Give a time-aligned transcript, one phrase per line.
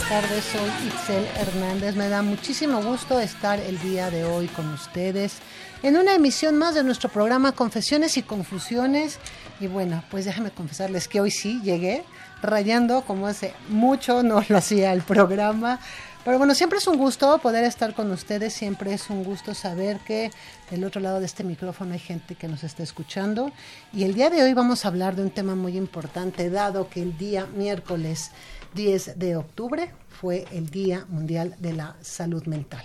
[0.00, 1.94] Buenas tardes, soy Itzel Hernández.
[1.94, 5.38] Me da muchísimo gusto estar el día de hoy con ustedes
[5.82, 9.18] en una emisión más de nuestro programa Confesiones y Confusiones.
[9.58, 12.04] Y bueno, pues déjenme confesarles que hoy sí llegué
[12.42, 15.80] rayando como hace mucho no lo hacía el programa.
[16.24, 19.98] Pero bueno, siempre es un gusto poder estar con ustedes, siempre es un gusto saber
[20.00, 20.30] que
[20.70, 23.52] del otro lado de este micrófono hay gente que nos está escuchando.
[23.92, 27.02] Y el día de hoy vamos a hablar de un tema muy importante, dado que
[27.02, 28.32] el día miércoles
[28.74, 32.84] 10 de octubre fue el Día Mundial de la Salud Mental.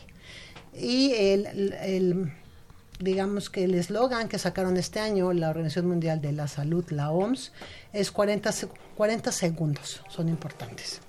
[0.73, 2.31] Y el,
[2.99, 7.11] digamos que el eslogan que sacaron este año la Organización Mundial de la Salud, la
[7.11, 7.51] OMS,
[7.93, 8.51] es 40,
[8.95, 11.01] 40 segundos, son importantes.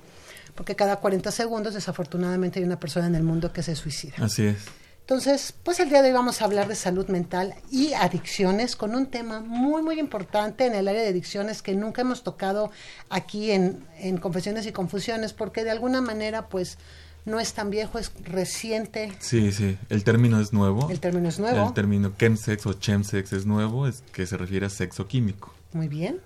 [0.54, 4.14] Porque cada 40 segundos, desafortunadamente, hay una persona en el mundo que se suicida.
[4.18, 4.64] Así es.
[5.06, 8.96] Entonces, pues el día de hoy vamos a hablar de salud mental y adicciones con
[8.96, 12.72] un tema muy, muy importante en el área de adicciones que nunca hemos tocado
[13.08, 16.76] aquí en, en Confesiones y Confusiones, porque de alguna manera, pues,
[17.24, 19.12] no es tan viejo, es reciente.
[19.20, 20.90] Sí, sí, el término es nuevo.
[20.90, 21.68] El término es nuevo.
[21.68, 25.54] El término chemsex o chemsex es nuevo, es que se refiere a sexo químico.
[25.72, 26.20] Muy bien.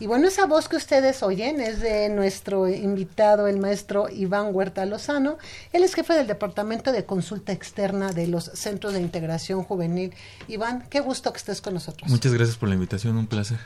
[0.00, 4.84] Y bueno, esa voz que ustedes oyen es de nuestro invitado, el maestro Iván Huerta
[4.86, 5.38] Lozano.
[5.72, 10.12] Él es jefe del Departamento de Consulta Externa de los Centros de Integración Juvenil.
[10.48, 12.10] Iván, qué gusto que estés con nosotros.
[12.10, 13.58] Muchas gracias por la invitación, un placer.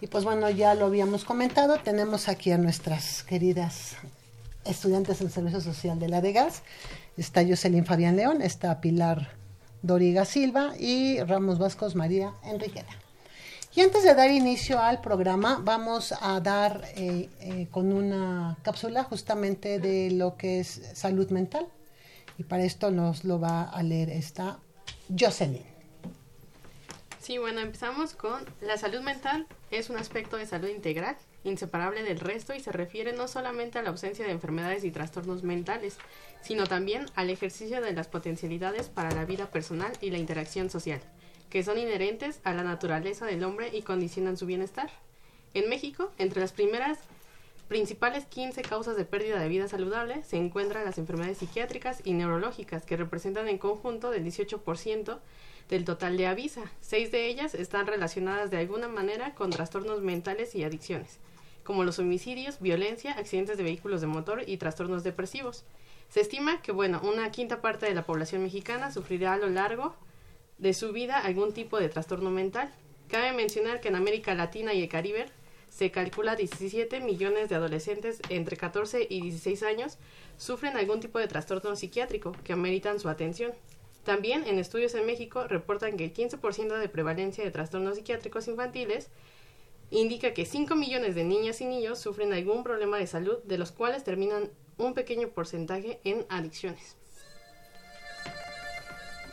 [0.00, 3.96] Y pues bueno, ya lo habíamos comentado, tenemos aquí a nuestras queridas
[4.64, 6.62] estudiantes en Servicio Social de la DEGAS.
[7.16, 9.32] Está Jocelyn Fabián León, está Pilar
[9.82, 13.07] Doriga Silva y Ramos Vascos María Enriqueta.
[13.78, 19.04] Y antes de dar inicio al programa, vamos a dar eh, eh, con una cápsula
[19.04, 21.68] justamente de lo que es salud mental.
[22.38, 24.58] Y para esto nos lo va a leer esta
[25.16, 25.62] Jocelyn.
[27.20, 29.46] Sí, bueno, empezamos con la salud mental.
[29.70, 33.82] Es un aspecto de salud integral, inseparable del resto y se refiere no solamente a
[33.82, 35.98] la ausencia de enfermedades y trastornos mentales,
[36.42, 41.00] sino también al ejercicio de las potencialidades para la vida personal y la interacción social
[41.50, 44.90] que son inherentes a la naturaleza del hombre y condicionan su bienestar.
[45.54, 46.98] En México, entre las primeras
[47.68, 52.84] principales 15 causas de pérdida de vida saludable se encuentran las enfermedades psiquiátricas y neurológicas,
[52.84, 55.18] que representan en conjunto del 18%
[55.68, 56.64] del total de Avisa.
[56.80, 61.18] Seis de ellas están relacionadas de alguna manera con trastornos mentales y adicciones,
[61.62, 65.64] como los homicidios, violencia, accidentes de vehículos de motor y trastornos depresivos.
[66.08, 69.94] Se estima que, bueno, una quinta parte de la población mexicana sufrirá a lo largo
[70.58, 72.72] de su vida algún tipo de trastorno mental.
[73.08, 75.26] Cabe mencionar que en América Latina y el Caribe
[75.70, 79.98] se calcula 17 millones de adolescentes entre 14 y 16 años
[80.36, 83.52] sufren algún tipo de trastorno psiquiátrico que ameritan su atención.
[84.04, 89.08] También en estudios en México reportan que el 15% de prevalencia de trastornos psiquiátricos infantiles
[89.90, 93.72] indica que 5 millones de niñas y niños sufren algún problema de salud, de los
[93.72, 96.97] cuales terminan un pequeño porcentaje en adicciones.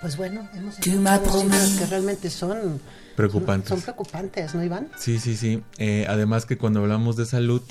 [0.06, 2.80] Pues bueno, hemos cifras que realmente son
[3.16, 3.70] preocupantes.
[3.70, 4.88] Son, preocupantes, ¿no, Iván?
[5.00, 5.64] Sí, sí, sí.
[5.80, 7.64] Eh, además que cuando hablamos de salud,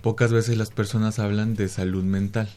[0.00, 2.48] pocas veces las personas hablan de salud mental.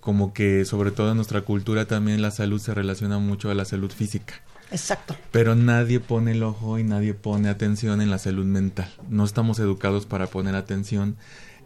[0.00, 3.64] Como que sobre todo en nuestra cultura también la salud se relaciona mucho a la
[3.64, 4.34] salud física.
[4.72, 5.14] Exacto.
[5.30, 8.92] Pero nadie pone el ojo y nadie pone atención en la salud mental.
[9.08, 11.14] No estamos educados para poner atención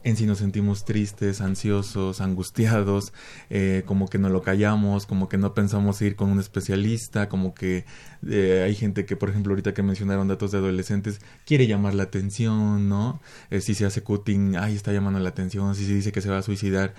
[0.02, 3.12] en si nos sentimos tristes, ansiosos, angustiados,
[3.50, 7.54] eh, como que no lo callamos, como que no pensamos ir con un especialista, como
[7.54, 7.84] que
[8.28, 12.04] eh, hay gente que, por ejemplo, ahorita que mencionaron datos de adolescentes, quiere llamar la
[12.04, 13.20] atención, ¿no?
[13.50, 16.30] Eh, si se hace cutting, ay, está llamando la atención, si se dice que se
[16.30, 16.94] va a suicidar,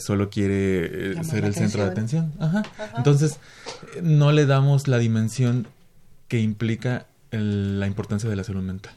[0.00, 2.32] solo quiere ser el centro de atención.
[2.38, 2.62] Ajá.
[2.96, 3.38] Entonces,
[4.02, 5.66] no le damos la dimensión
[6.28, 8.92] que implica la importancia de la salud mental.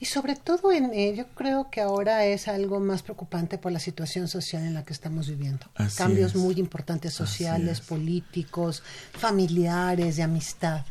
[0.00, 3.80] Y sobre todo, en, eh, yo creo que ahora es algo más preocupante por la
[3.80, 5.66] situación social en la que estamos viviendo.
[5.96, 10.84] Cambios muy importantes sociales, políticos, familiares, de amistad.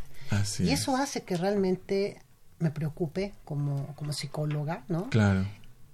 [0.59, 2.21] y eso hace que realmente
[2.59, 5.09] me preocupe como, como psicóloga, ¿no?
[5.09, 5.47] Claro.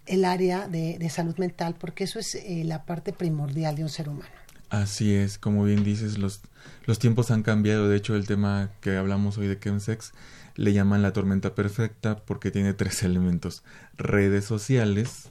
[0.05, 3.89] El área de, de salud mental, porque eso es eh, la parte primordial de un
[3.89, 4.31] ser humano.
[4.69, 6.41] Así es, como bien dices, los,
[6.85, 7.89] los tiempos han cambiado.
[7.89, 10.13] De hecho, el tema que hablamos hoy de chemsex
[10.55, 13.63] le llaman la tormenta perfecta porque tiene tres elementos,
[13.97, 15.29] redes sociales,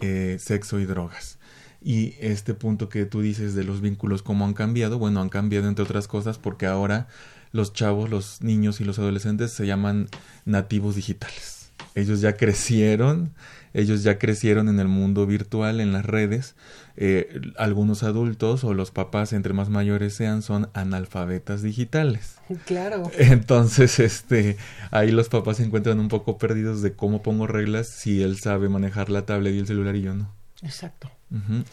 [0.00, 1.38] eh, sexo y drogas.
[1.82, 5.66] Y este punto que tú dices de los vínculos, cómo han cambiado, bueno, han cambiado
[5.66, 7.08] entre otras cosas porque ahora
[7.52, 10.08] los chavos, los niños y los adolescentes se llaman
[10.44, 11.72] nativos digitales.
[11.94, 13.32] Ellos ya crecieron
[13.72, 16.56] ellos ya crecieron en el mundo virtual, en las redes.
[16.96, 22.36] Eh, algunos adultos o los papás, entre más mayores sean, son analfabetas digitales.
[22.66, 23.10] Claro.
[23.16, 24.56] Entonces, este,
[24.90, 28.68] ahí los papás se encuentran un poco perdidos de cómo pongo reglas si él sabe
[28.68, 30.32] manejar la tablet y el celular y yo no.
[30.62, 31.10] Exacto.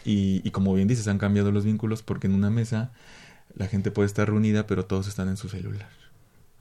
[0.05, 2.91] y, y como bien dices, han cambiado los vínculos porque en una mesa
[3.55, 5.89] la gente puede estar reunida, pero todos están en su celular,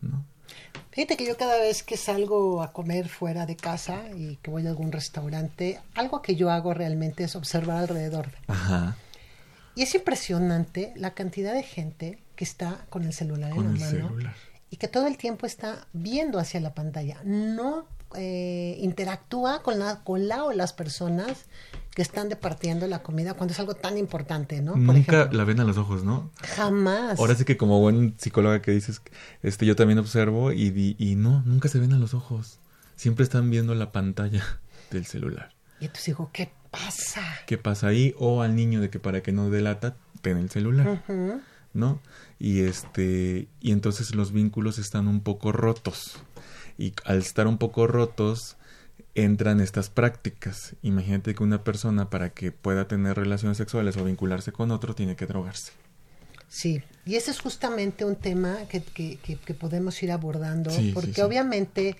[0.00, 0.24] ¿no?
[0.96, 4.66] Fíjate que yo cada vez que salgo a comer fuera de casa y que voy
[4.66, 8.30] a algún restaurante, algo que yo hago realmente es observar alrededor.
[8.46, 8.96] Ajá.
[9.74, 14.16] Y es impresionante la cantidad de gente que está con el celular en la mano
[14.70, 17.20] y que todo el tiempo está viendo hacia la pantalla.
[17.24, 17.86] No
[18.16, 21.46] eh, interactúa con la, con la o las personas
[21.96, 24.76] que están departiendo la comida cuando es algo tan importante, ¿no?
[24.76, 26.30] Nunca la ven a los ojos, ¿no?
[26.42, 27.18] Jamás.
[27.18, 29.00] Ahora sí que como buen psicóloga que dices,
[29.42, 32.58] este, yo también observo y, y no, nunca se ven a los ojos.
[32.96, 34.44] Siempre están viendo la pantalla
[34.90, 35.54] del celular.
[35.80, 37.22] Y entonces digo, ¿qué pasa?
[37.46, 38.14] ¿Qué pasa ahí?
[38.18, 41.02] O al niño de que para que no delata, ten el celular,
[41.72, 42.00] ¿no?
[42.38, 46.18] Y este, y entonces los vínculos están un poco rotos.
[46.78, 48.56] Y al estar un poco rotos,
[49.14, 50.74] entran estas prácticas.
[50.82, 55.16] Imagínate que una persona para que pueda tener relaciones sexuales o vincularse con otro tiene
[55.16, 55.72] que drogarse.
[56.48, 61.96] Sí, y ese es justamente un tema que, que, que, podemos ir abordando, porque obviamente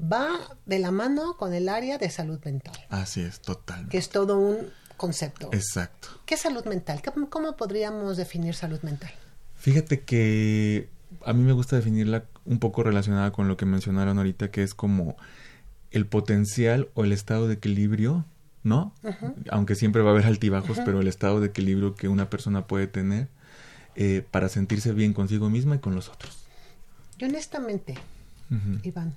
[0.00, 0.28] va
[0.66, 2.74] de la mano con el área de salud mental.
[2.88, 3.88] Así es, total.
[3.88, 5.50] Que es todo un concepto.
[5.52, 6.08] Exacto.
[6.26, 7.00] ¿Qué es salud mental?
[7.30, 9.12] ¿Cómo podríamos definir salud mental?
[9.54, 10.88] Fíjate que
[11.24, 14.74] a mí me gusta definirla un poco relacionada con lo que mencionaron ahorita, que es
[14.74, 15.16] como
[15.90, 18.24] el potencial o el estado de equilibrio,
[18.62, 18.92] ¿no?
[19.50, 22.86] Aunque siempre va a haber altibajos, pero el estado de equilibrio que una persona puede
[22.86, 23.28] tener
[23.94, 26.36] eh, para sentirse bien consigo misma y con los otros.
[27.18, 27.94] Y honestamente,
[28.82, 29.14] Iván,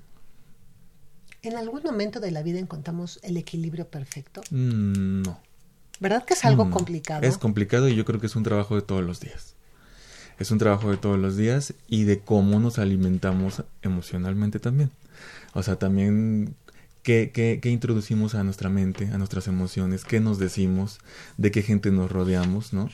[1.42, 4.42] ¿en algún momento de la vida encontramos el equilibrio perfecto?
[4.52, 5.40] Mm, no.
[6.00, 7.28] ¿Verdad que es algo mm, complicado?
[7.28, 9.56] Es complicado y yo creo que es un trabajo de todos los días.
[10.40, 14.90] Es un trabajo de todos los días y de cómo nos alimentamos emocionalmente también.
[15.54, 16.56] O sea, también
[17.04, 21.00] ¿Qué, qué, qué, introducimos a nuestra mente, a nuestras emociones, qué nos decimos,
[21.38, 22.90] de qué gente nos rodeamos, ¿no?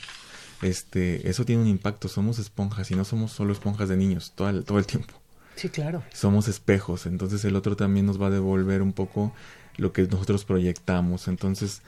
[0.62, 4.50] Este, eso tiene un impacto, somos esponjas y no somos solo esponjas de niños todo
[4.50, 5.14] el, todo el tiempo.
[5.56, 6.04] Sí, claro.
[6.14, 9.34] Somos espejos, entonces el otro también nos va a devolver un poco
[9.78, 11.28] lo que nosotros proyectamos.
[11.28, 11.82] Entonces,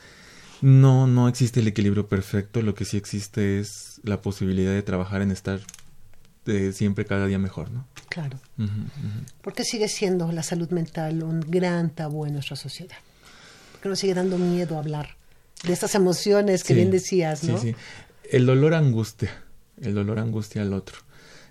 [0.61, 5.21] no, no existe el equilibrio perfecto, lo que sí existe es la posibilidad de trabajar
[5.21, 5.59] en estar
[6.71, 7.87] siempre cada día mejor, ¿no?
[8.09, 8.39] Claro.
[9.41, 12.97] Porque sigue siendo la salud mental un gran tabú en nuestra sociedad.
[13.73, 15.17] Porque nos sigue dando miedo hablar
[15.63, 17.57] de estas emociones que bien decías, ¿no?
[17.57, 17.75] Sí, sí.
[18.31, 19.43] El dolor angustia,
[19.81, 20.97] el dolor angustia al otro.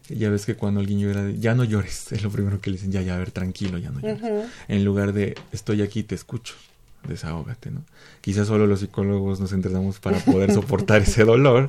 [0.08, 2.92] Ya ves que cuando alguien llora, ya no llores, es lo primero que le dicen,
[2.92, 4.48] ya, ya, a ver, tranquilo, ya no llores.
[4.68, 6.54] En lugar de, estoy aquí, te escucho
[7.06, 7.84] desahógate, ¿no?
[8.20, 11.68] Quizás solo los psicólogos nos entrenamos para poder soportar ese dolor,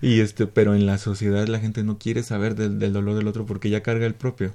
[0.00, 3.46] y este, pero en la sociedad la gente no quiere saber del, dolor del otro
[3.46, 4.52] porque ya carga el propio.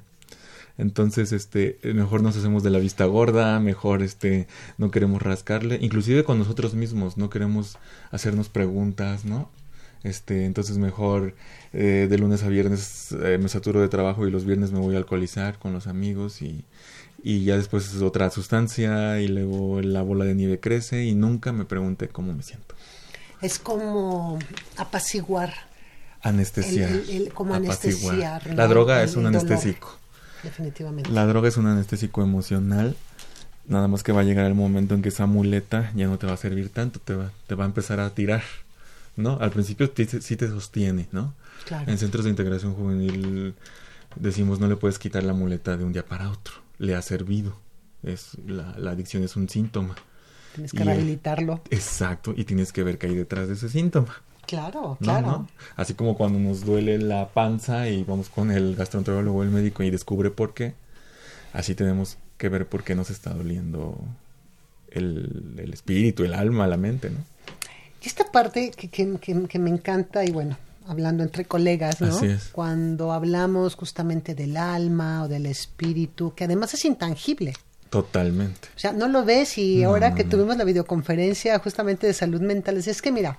[0.78, 4.48] Entonces, este, mejor nos hacemos de la vista gorda, mejor este,
[4.78, 7.78] no queremos rascarle, inclusive con nosotros mismos, no queremos
[8.12, 9.50] hacernos preguntas, ¿no?
[10.04, 11.36] Este, entonces mejor
[11.74, 14.96] eh, de lunes a viernes eh, me saturo de trabajo y los viernes me voy
[14.96, 16.66] a alcoholizar con los amigos y,
[17.24, 21.52] y ya después es otra sustancia y luego la bola de nieve crece y nunca
[21.52, 22.76] me pregunté cómo me siento.
[23.42, 24.38] Es como
[24.78, 25.54] apaciguar.
[26.24, 26.90] Anestesiar.
[26.92, 28.54] El- el- el- como anestesiar, ¿no?
[28.56, 29.40] La droga es un dolor.
[29.42, 29.98] anestésico.
[30.44, 31.10] Definitivamente.
[31.12, 32.96] La droga es un anestésico emocional.
[33.68, 36.28] Nada más que va a llegar el momento en que esa muleta ya no te
[36.28, 38.44] va a servir tanto, te va, te va a empezar a tirar,
[39.16, 39.38] ¿no?
[39.40, 41.34] Al principio sí te- sí te sostiene, ¿no?
[41.66, 41.90] Claro.
[41.92, 43.54] En centros de integración juvenil
[44.16, 46.56] decimos no le puedes quitar la muleta de un día para otro.
[46.82, 47.54] Le ha servido.
[48.04, 49.96] Es, la, la adicción es un síntoma.
[50.56, 51.62] Tienes y que el- rehabilitarlo.
[51.70, 52.34] Exacto.
[52.36, 54.14] Y tienes que ver qué hay detrás de ese síntoma.
[54.48, 54.96] Claro, ¿no?
[55.00, 55.28] claro.
[55.28, 55.48] ¿no?
[55.76, 59.84] Así como cuando nos duele la panza y vamos con el gastroenterólogo o el médico
[59.84, 60.74] y descubre por qué.
[61.54, 63.98] Así tenemos que ver por qué nos está doliendo
[64.90, 67.20] el, el espíritu, el alma, la mente, ¿no?
[68.04, 70.58] Y esta parte que, que, que- que me encanta, y bueno,
[70.88, 72.08] hablando entre colegas, ¿no?
[72.16, 72.50] Así es.
[72.52, 77.54] Cuando hablamos justamente del alma o del espíritu, que además es intangible.
[77.90, 78.70] Totalmente.
[78.76, 82.40] O sea, no lo ves y ahora no, que tuvimos la videoconferencia justamente de salud
[82.42, 83.38] mental, es es que mira,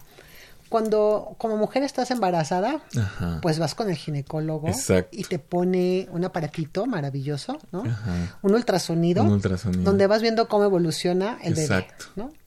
[0.68, 3.38] cuando como mujer estás embarazada, Ajá.
[3.42, 5.16] pues vas con el ginecólogo Exacto.
[5.16, 7.82] y te pone un aparatito maravilloso, ¿no?
[7.84, 8.38] Ajá.
[8.42, 9.84] Un ultrasonido, Un ultrasonido.
[9.84, 12.06] donde vas viendo cómo evoluciona el Exacto.
[12.16, 12.41] bebé, ¿no?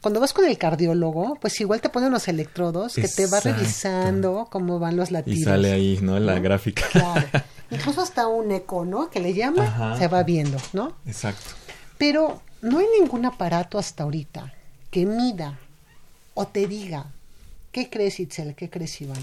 [0.00, 4.46] Cuando vas con el cardiólogo, pues igual te pone unos electrodos que te va revisando
[4.50, 5.40] cómo van los latidos.
[5.40, 6.18] Y sale ahí, ¿no?
[6.20, 6.86] La gráfica.
[6.92, 7.26] Claro.
[7.70, 9.10] Incluso hasta un eco, ¿no?
[9.10, 9.98] Que le llama, Ajá.
[9.98, 10.94] se va viendo, ¿no?
[11.06, 11.50] Exacto.
[11.98, 14.54] Pero no hay ningún aparato hasta ahorita
[14.90, 15.58] que mida
[16.34, 17.06] o te diga,
[17.72, 18.54] ¿qué crees Itzel?
[18.54, 19.22] ¿Qué crees Iván?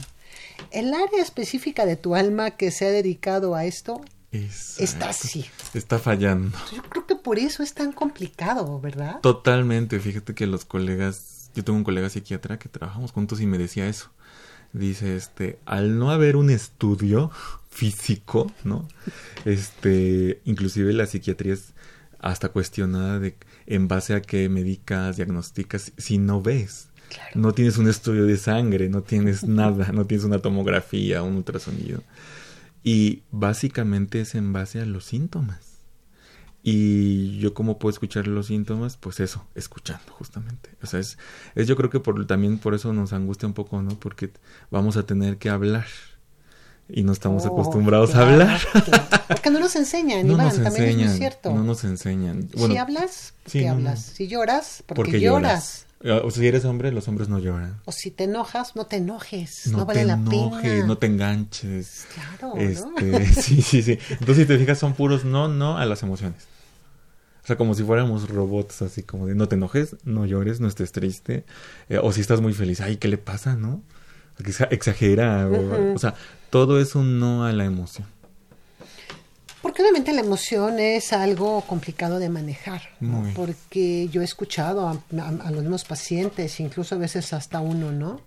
[0.72, 4.02] El área específica de tu alma que se ha dedicado a esto
[4.32, 4.84] Exacto.
[4.84, 5.46] está así.
[5.74, 6.58] Está fallando.
[6.76, 9.20] Yo creo que por eso es tan complicado, ¿verdad?
[9.22, 10.00] Totalmente.
[10.00, 13.88] Fíjate que los colegas, yo tengo un colega psiquiatra que trabajamos juntos y me decía
[13.88, 14.12] eso.
[14.74, 17.32] Dice, este, al no haber un estudio
[17.70, 18.88] físico, ¿no?
[19.46, 21.74] Este, inclusive la psiquiatría es
[22.20, 23.36] hasta cuestionada de
[23.68, 26.88] en base a qué medicas, diagnosticas, si no ves.
[27.10, 27.32] Claro.
[27.36, 32.02] No tienes un estudio de sangre, no tienes nada, no tienes una tomografía, un ultrasonido.
[32.86, 35.80] Y básicamente es en base a los síntomas.
[36.64, 40.70] Y yo cómo puedo escuchar los síntomas, pues eso, escuchando justamente.
[40.82, 41.18] O sea, es,
[41.56, 44.00] es yo creo que por, también por eso nos angustia un poco, ¿no?
[44.00, 44.32] Porque
[44.72, 45.86] vamos a tener que hablar
[46.88, 48.62] y no estamos Oh, acostumbrados claro, a hablar.
[48.84, 49.04] claro.
[49.28, 51.54] Porque no nos enseñan, No Iván, nos también es enseñan, muy cierto.
[51.54, 52.50] no nos enseñan.
[52.56, 53.78] Bueno, si hablas, ¿por sí, qué no, no.
[53.78, 54.02] hablas?
[54.04, 55.42] Si lloras, porque, porque lloras.
[55.52, 55.85] lloras.
[56.24, 57.82] O si eres hombre, los hombres no lloran.
[57.86, 59.68] O si te enojas, no te enojes.
[59.68, 60.86] No, No, vale te la enojes, pena.
[60.86, 62.06] no te enganches.
[62.14, 62.62] Claro, ¿no?
[62.62, 63.98] Este, sí, sí, sí.
[64.12, 66.48] Entonces, si te fijas, son puros no, no a las emociones.
[67.44, 70.68] O sea, como si fuéramos robots, así como de no te enojes, no llores, no
[70.68, 71.46] estés triste.
[71.90, 73.84] Eh, o si estás muy feliz, ay, ¿qué le pasa, no?
[74.44, 75.48] Que Exagera.
[75.48, 76.16] o, sea,
[76.50, 78.08] todo es un no a la emoción.
[79.96, 82.82] Obviamente la emoción es algo complicado de manejar,
[83.34, 87.94] porque yo he escuchado a, a- a los mismos pacientes, incluso a veces hasta uno,
[87.94, 88.20] ¿no?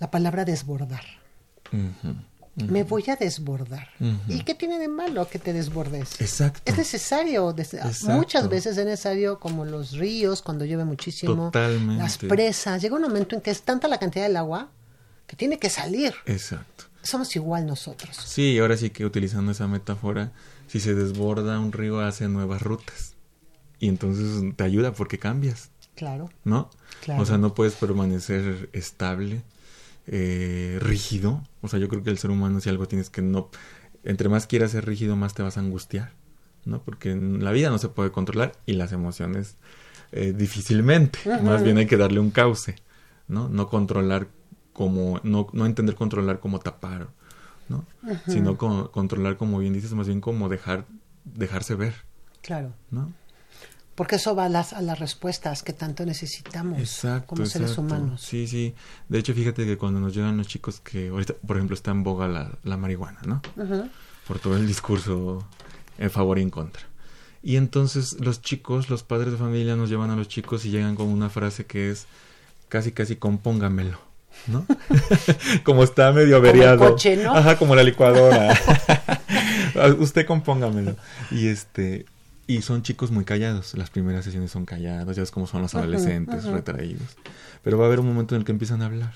[0.00, 1.04] La palabra desbordar.
[2.56, 3.88] Me voy a desbordar.
[4.28, 6.20] ¿Y qué tiene de malo que te desbordes?
[6.20, 6.60] Exacto.
[6.66, 8.10] Es necesario, des- Exacto.
[8.14, 12.02] muchas veces es necesario como los ríos cuando llueve muchísimo, Totalmente.
[12.02, 14.68] las presas, llega un momento en que es tanta la cantidad del agua
[15.26, 16.12] que tiene que salir.
[16.26, 16.84] Exacto.
[17.02, 18.14] Somos igual nosotros.
[18.26, 20.32] Sí, ahora sí que utilizando esa metáfora,
[20.68, 23.16] si se desborda un río hace nuevas rutas.
[23.80, 26.30] Y entonces te ayuda porque cambias, Claro.
[26.44, 26.70] ¿no?
[27.02, 27.22] Claro.
[27.22, 29.42] O sea, no puedes permanecer estable,
[30.06, 31.42] eh, rígido.
[31.60, 33.50] O sea, yo creo que el ser humano si algo tienes que no...
[34.04, 36.12] Entre más quieras ser rígido, más te vas a angustiar,
[36.64, 36.82] ¿no?
[36.82, 39.56] Porque la vida no se puede controlar y las emociones
[40.12, 41.18] eh, difícilmente.
[41.42, 42.76] Más bien hay que darle un cauce,
[43.26, 43.48] ¿no?
[43.48, 44.28] No controlar
[44.72, 45.20] como...
[45.24, 47.08] No, no entender controlar como tapar,
[47.68, 47.84] ¿no?
[48.26, 50.84] Sino co- controlar, como bien dices, más bien como dejar
[51.24, 51.94] dejarse ver,
[52.42, 52.72] Claro.
[52.90, 53.12] ¿no?
[53.94, 57.26] Porque eso va a las, a las respuestas que tanto necesitamos Exacto.
[57.34, 57.96] como seres exacto.
[57.96, 58.22] humanos.
[58.22, 58.74] Sí, sí.
[59.08, 62.04] De hecho, fíjate que cuando nos llegan los chicos que ahorita, por ejemplo, está en
[62.04, 63.42] boga la, la marihuana, ¿no?
[64.26, 65.44] Por todo el discurso
[65.98, 66.84] en favor y en contra.
[67.42, 70.94] Y entonces los chicos, los padres de familia nos llevan a los chicos y llegan
[70.94, 72.06] con una frase que es
[72.68, 73.98] casi, casi compóngamelo.
[74.46, 74.64] ¿No?
[75.64, 76.90] como está medio Como el averiado.
[76.90, 77.34] coche, ¿no?
[77.34, 78.56] Ajá, como la licuadora.
[79.98, 80.96] Usted compóngamelo.
[81.30, 82.06] Y este,
[82.46, 83.74] y son chicos muy callados.
[83.74, 87.16] Las primeras sesiones son callados, ya ves cómo son los adolescentes, retraídos.
[87.62, 89.12] Pero va a haber un momento en el que empiezan a hablar.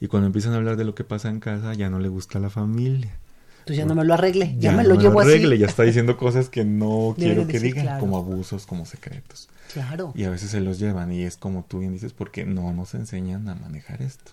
[0.00, 2.38] Y cuando empiezan a hablar de lo que pasa en casa, ya no le gusta
[2.38, 3.16] a la familia.
[3.60, 5.58] Entonces ya no me lo arregle, ya, me no lo llevo arregle, así.
[5.58, 8.00] ya está diciendo cosas que no Debe quiero que decir, digan, claro.
[8.00, 9.48] como abusos, como secretos.
[9.74, 10.12] Claro.
[10.14, 12.94] Y a veces se los llevan y es como tú bien dices, porque no nos
[12.94, 14.32] enseñan a manejar esto.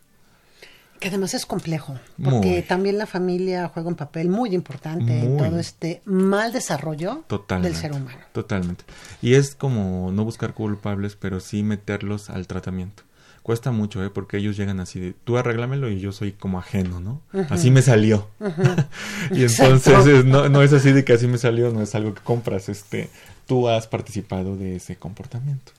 [1.00, 5.60] Que además es complejo, porque también la familia juega un papel muy importante en todo
[5.60, 7.24] este mal desarrollo
[7.62, 8.20] del ser humano.
[8.32, 8.86] Totalmente.
[9.22, 13.04] Y es como no buscar culpables, pero sí meterlos al tratamiento.
[13.44, 14.10] Cuesta mucho, ¿eh?
[14.10, 17.22] Porque ellos llegan así de, tú arréglamelo y yo soy como ajeno, ¿no?
[17.52, 18.28] Así me salió.
[19.32, 22.22] y entonces no, no es así de que así me salió, no es algo que
[22.22, 23.12] compras, este,
[23.46, 25.74] tú has participado de ese comportamiento.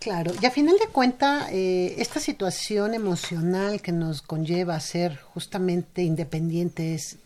[0.00, 5.16] Claro, y a final de cuentas, eh, esta situación emocional que nos conlleva a ser
[5.16, 7.16] justamente independientes,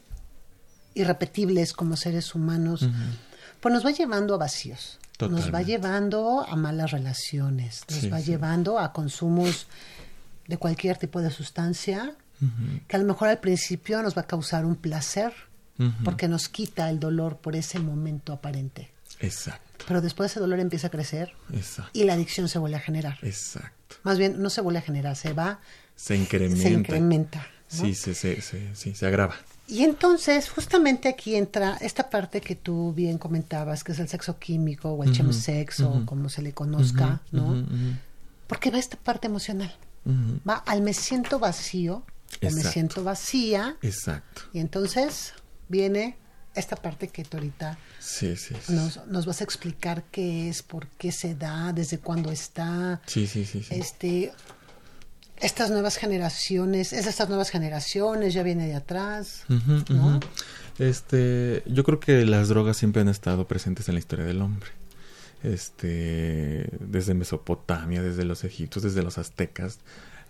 [0.94, 2.88] irrepetibles como seres humanos,
[3.60, 8.78] pues nos va llevando a vacíos, nos va llevando a malas relaciones, nos va llevando
[8.78, 9.66] a consumos
[10.48, 12.14] de cualquier tipo de sustancia,
[12.88, 15.32] que a lo mejor al principio nos va a causar un placer,
[16.04, 18.90] porque nos quita el dolor por ese momento aparente.
[19.22, 19.84] Exacto.
[19.88, 21.32] Pero después ese dolor empieza a crecer
[21.92, 23.18] y la adicción se vuelve a generar.
[23.22, 23.96] Exacto.
[24.02, 25.60] Más bien, no se vuelve a generar, se va.
[25.96, 26.62] Se incrementa.
[26.62, 27.46] Se incrementa.
[27.68, 28.40] Sí, se, se,
[28.74, 29.34] sí, se agrava.
[29.66, 34.38] Y entonces, justamente aquí entra esta parte que tú bien comentabas, que es el sexo
[34.38, 37.66] químico o el chemsex o como se le conozca, ¿no?
[38.46, 39.74] Porque va esta parte emocional.
[40.48, 42.04] Va al me siento vacío
[42.42, 43.76] o me siento vacía.
[43.80, 44.42] Exacto.
[44.52, 45.32] Y entonces
[45.68, 46.18] viene
[46.54, 50.86] esta parte que tú ahorita sí, sí, Nos, nos, vas a explicar qué es, por
[50.98, 53.00] qué se da, desde cuándo está.
[53.06, 54.32] Sí, sí, sí, Este,
[55.40, 59.44] estas nuevas generaciones, es de estas nuevas generaciones, ya viene de atrás,
[59.88, 60.20] ¿no?
[60.78, 64.70] Este, yo creo que las drogas siempre han estado presentes en la historia del hombre.
[65.42, 69.80] Este, desde Mesopotamia, desde los egipcios, desde los aztecas,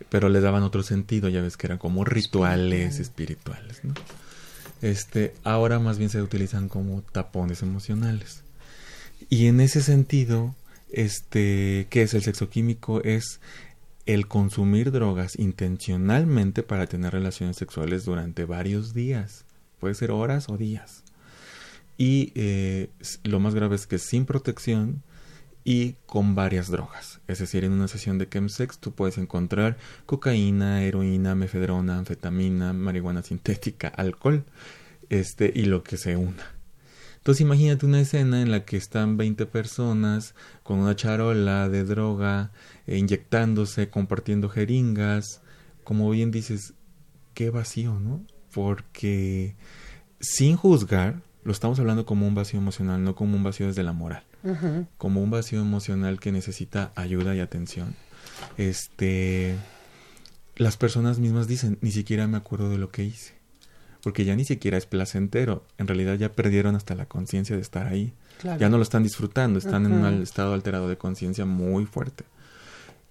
[0.08, 3.92] pero le daban otro sentido, ya ves que eran como rituales espirituales, ¿no?
[4.82, 8.42] Este, ahora más bien se utilizan como tapones emocionales.
[9.30, 10.54] Y en ese sentido,
[10.90, 13.02] este, ¿qué es el sexo químico?
[13.02, 13.40] Es
[14.04, 19.44] el consumir drogas intencionalmente para tener relaciones sexuales durante varios días.
[19.78, 21.04] Puede ser horas o días.
[21.96, 22.90] Y eh,
[23.22, 25.02] lo más grave es que sin protección
[25.64, 27.20] y con varias drogas.
[27.28, 29.76] Es decir, en una sesión de chemsex tú puedes encontrar
[30.06, 34.44] cocaína, heroína, mefedrona, anfetamina, marihuana sintética, alcohol,
[35.08, 36.44] este y lo que se una.
[37.18, 42.50] Entonces imagínate una escena en la que están 20 personas con una charola de droga,
[42.86, 45.40] eh, inyectándose, compartiendo jeringas.
[45.84, 46.74] Como bien dices,
[47.34, 48.26] qué vacío, ¿no?
[48.52, 49.54] Porque
[50.20, 53.92] sin juzgar, lo estamos hablando como un vacío emocional, no como un vacío desde la
[53.92, 54.24] moral
[54.98, 57.94] como un vacío emocional que necesita ayuda y atención.
[58.56, 59.56] Este,
[60.56, 63.34] las personas mismas dicen, ni siquiera me acuerdo de lo que hice,
[64.02, 67.86] porque ya ni siquiera es placentero, en realidad ya perdieron hasta la conciencia de estar
[67.86, 68.12] ahí,
[68.58, 72.24] ya no lo están disfrutando, están en un estado alterado de conciencia muy fuerte.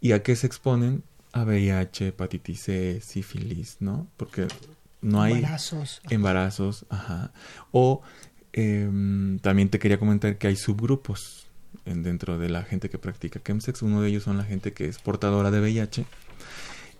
[0.01, 1.03] ¿Y a qué se exponen?
[1.31, 4.07] A VIH, hepatitis C, sífilis, ¿no?
[4.17, 4.47] Porque
[5.01, 7.31] no hay embarazos, embarazos ajá.
[7.71, 8.01] o
[8.53, 11.47] Em, también te quería comentar que hay subgrupos
[11.85, 13.81] en, dentro de la gente que practica chemsex.
[13.81, 16.05] Uno de ellos son la gente que es portadora de VIH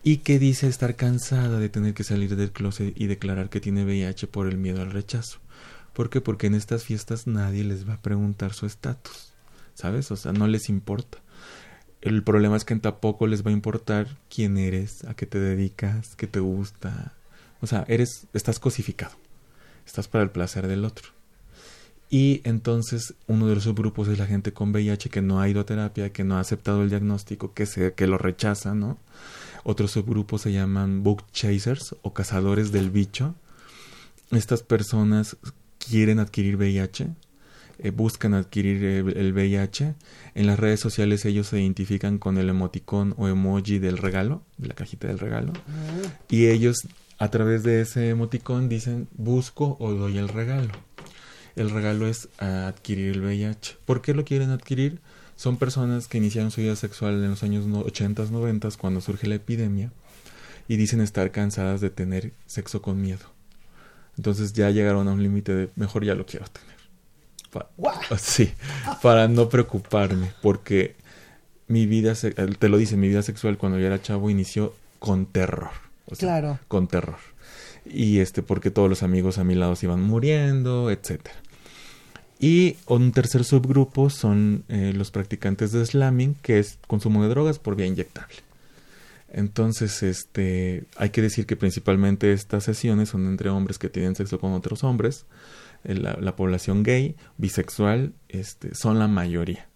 [0.03, 3.85] y que dice estar cansada de tener que salir del closet y declarar que tiene
[3.85, 5.39] VIH por el miedo al rechazo.
[5.93, 6.21] ¿Por qué?
[6.21, 9.33] Porque en estas fiestas nadie les va a preguntar su estatus.
[9.73, 10.11] ¿Sabes?
[10.11, 11.17] O sea, no les importa.
[12.01, 16.15] El problema es que tampoco les va a importar quién eres, a qué te dedicas,
[16.15, 17.13] qué te gusta.
[17.61, 19.15] O sea, eres, estás cosificado.
[19.85, 21.09] Estás para el placer del otro.
[22.13, 25.61] Y entonces uno de los subgrupos es la gente con VIH que no ha ido
[25.61, 28.97] a terapia, que no ha aceptado el diagnóstico, que, se, que lo rechaza, ¿no?
[29.63, 33.33] Otros subgrupos se llaman book chasers o cazadores del bicho.
[34.31, 35.37] Estas personas
[35.77, 37.07] quieren adquirir VIH,
[37.79, 39.95] eh, buscan adquirir el, VIH.
[40.35, 44.67] En las redes sociales ellos se identifican con el emoticón o emoji del regalo, de
[44.67, 45.53] la cajita del regalo.
[45.55, 46.09] Ah.
[46.27, 46.81] Y ellos
[47.19, 50.71] a través de ese emoticón dicen busco o doy el regalo
[51.55, 53.77] el regalo es adquirir el VIH.
[53.85, 54.99] ¿Por qué lo quieren adquirir?
[55.35, 59.35] Son personas que iniciaron su vida sexual en los años 80, 90, cuando surge la
[59.35, 59.91] epidemia,
[60.67, 63.25] y dicen estar cansadas de tener sexo con miedo.
[64.17, 66.71] Entonces ya llegaron a un límite de mejor ya lo quiero tener.
[68.17, 68.53] sí,
[69.01, 70.95] para no preocuparme, porque
[71.67, 75.71] mi vida, te lo dice, mi vida sexual cuando yo era chavo inició con terror.
[76.17, 76.59] claro.
[76.67, 77.17] Con terror
[77.85, 81.35] y este porque todos los amigos a mi lado se iban muriendo, etcétera.
[82.43, 87.59] Y un tercer subgrupo son eh, los practicantes de slamming, que es consumo de drogas
[87.59, 88.37] por vía inyectable.
[89.31, 94.39] Entonces, este, hay que decir que principalmente estas sesiones son entre hombres que tienen sexo
[94.39, 95.25] con otros hombres.
[95.83, 99.67] Eh, la, población gay, bisexual, este, son la mayoría.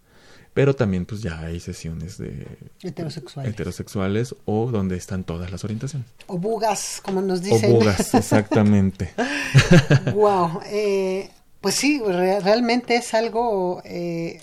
[0.52, 2.48] pero también pues ya hay sesiones de
[2.82, 6.08] heterosexuales, heterosexuales o donde están todas las orientaciones.
[6.26, 7.70] O bugas, como nos dicen.
[7.70, 9.12] O bugas, exactamente.
[10.12, 11.30] wow, eh,
[11.66, 14.40] pues sí, realmente es algo eh,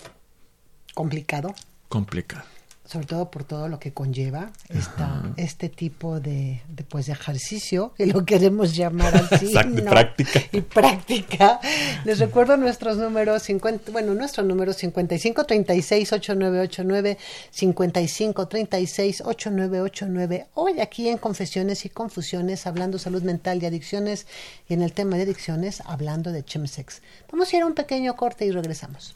[0.94, 1.56] complicado.
[1.88, 2.53] Complicado
[2.94, 7.92] sobre todo por todo lo que conlleva esta, este tipo de, de, pues, de ejercicio,
[7.98, 9.46] que lo queremos llamar así.
[9.48, 10.40] Exacto, práctica.
[10.52, 11.60] Y práctica.
[12.06, 17.18] Les recuerdo nuestros números, 50, bueno, nuestro número 5536-8989,
[17.52, 20.46] 5536-8989.
[20.54, 24.28] Hoy aquí en Confesiones y Confusiones, hablando salud mental y adicciones,
[24.70, 27.02] y en el tema de adicciones, hablando de chemsex.
[27.32, 29.16] Vamos a ir a un pequeño corte y regresamos.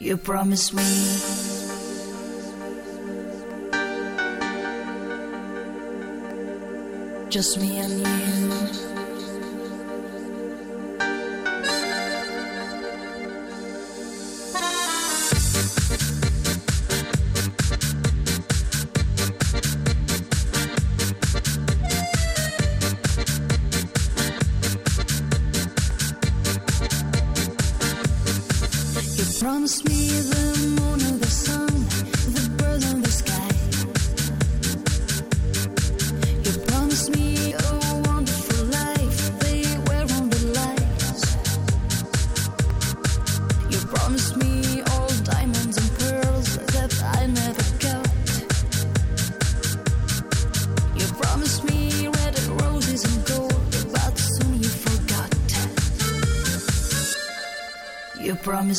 [0.00, 0.82] You promised me
[7.28, 8.87] just me and you.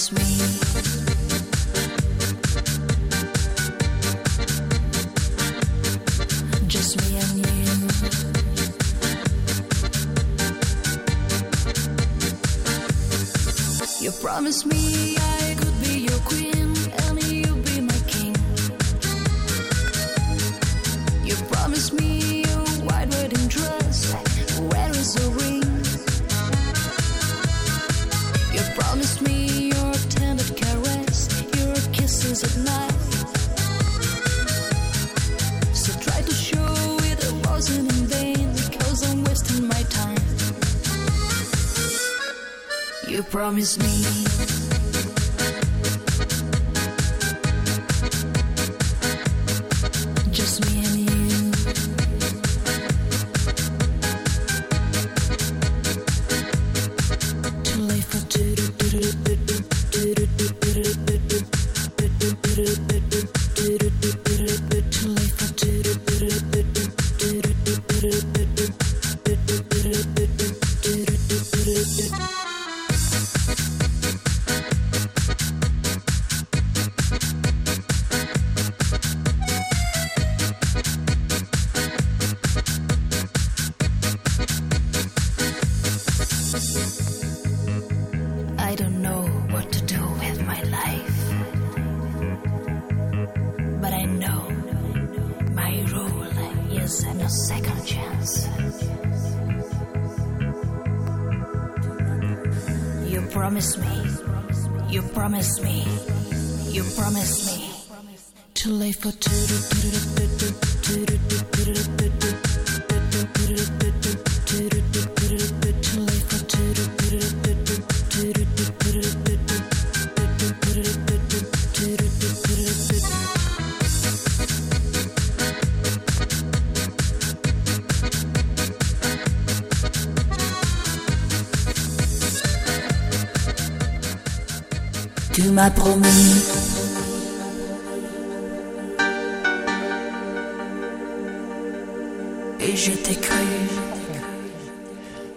[0.07, 0.28] this.
[43.19, 44.68] You promised me.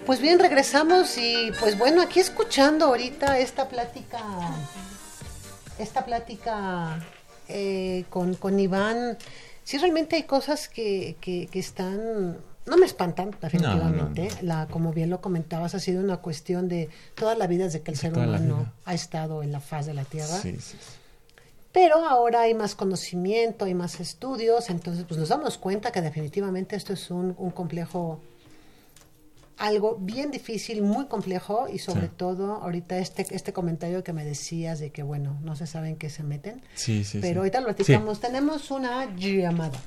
[0.07, 4.21] Pues bien, regresamos y pues bueno, aquí escuchando ahorita esta plática,
[5.79, 7.05] esta plática
[7.49, 9.16] eh, con, con Iván,
[9.64, 14.29] sí realmente hay cosas que, que están no me espantan, definitivamente.
[14.42, 17.90] La, como bien lo comentabas, ha sido una cuestión de toda la vida desde que
[17.90, 20.40] el ser humano ha estado en la faz de la Tierra.
[21.72, 26.77] Pero ahora hay más conocimiento, hay más estudios, entonces pues nos damos cuenta que definitivamente
[26.77, 28.20] esto es un, complejo,
[29.57, 34.81] algo bien difícil, muy complejo y sobre todo ahorita este, este comentario que me decías
[34.81, 36.62] de que bueno, no se saben qué se meten.
[36.75, 37.20] Sí, sí.
[37.22, 38.20] Pero ahorita lo platicamos.
[38.20, 39.81] Tenemos una llamada.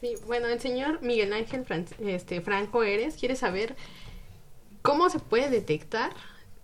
[0.00, 1.64] Sí, bueno, el señor Miguel Ángel
[2.00, 3.76] este, Franco Eres quiere saber
[4.82, 6.12] cómo se puede detectar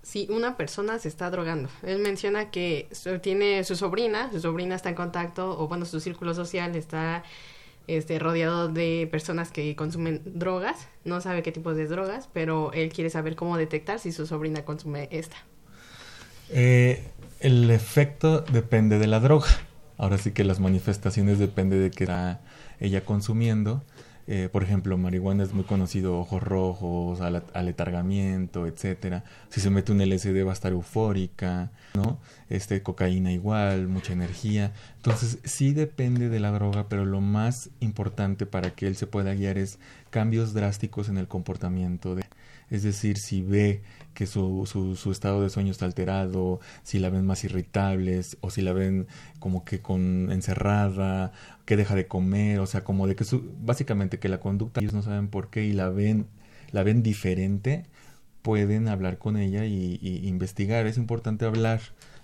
[0.03, 1.69] si una persona se está drogando.
[1.83, 2.89] Él menciona que
[3.23, 7.25] tiene su sobrina, su sobrina está en contacto, o bueno, su círculo social está
[7.89, 12.93] este, rodeado de personas que consumen drogas, no sabe qué tipo de drogas, pero él
[12.93, 15.37] quiere saber cómo detectar si su sobrina consume esta.
[16.51, 17.05] Eh,
[17.41, 19.49] el efecto depende de la droga.
[19.99, 22.41] Ahora sí que las manifestaciones depende de qué está
[22.81, 23.83] ella consumiendo
[24.29, 29.23] eh, por ejemplo, marihuana es muy conocido, ojos rojos, aletargamiento, etcétera.
[29.51, 32.19] Si se mete un LSD va a estar eufórica, ¿no?
[32.51, 34.73] Este, cocaína igual, mucha energía.
[34.97, 39.33] Entonces, sí depende de la droga, pero lo más importante para que él se pueda
[39.35, 39.79] guiar es
[40.11, 42.25] cambios drásticos en el comportamiento de
[42.71, 43.83] es decir, si ve
[44.17, 48.63] que su, su, estado de sueño está alterado, si la ven más irritables o si
[48.63, 49.07] la ven
[49.39, 51.33] como que con encerrada,
[51.67, 54.95] que deja de comer, o sea, como de que su, básicamente que la conducta ellos
[54.95, 56.27] no saben por qué y la ven
[56.73, 57.85] la ven diferente,
[58.43, 60.87] pueden hablar con ella y, investigar.
[60.87, 61.81] Es importante hablar.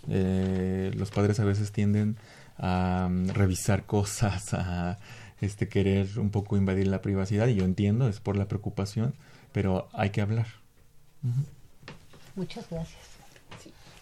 [0.09, 2.17] Eh, los padres a veces tienden
[2.59, 4.99] a mm, revisar cosas, a
[5.41, 9.15] este querer un poco invadir la privacidad y yo entiendo, es por la preocupación,
[9.53, 10.47] pero hay que hablar.
[12.35, 13.13] Muchas gracias.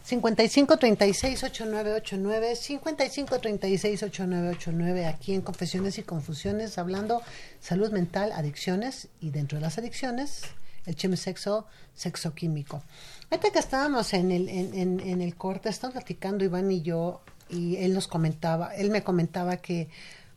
[0.05, 7.23] 55 36 8989 55 36 8989 aquí en Confesiones y Confusiones hablando
[7.61, 10.43] salud mental, adicciones y dentro de las adicciones
[10.87, 12.83] el chemsexo, sexo químico.
[13.31, 17.77] Ahorita que estábamos en el, en, en, el corte, estamos platicando Iván y yo y
[17.77, 19.89] él nos comentaba, él me comentaba que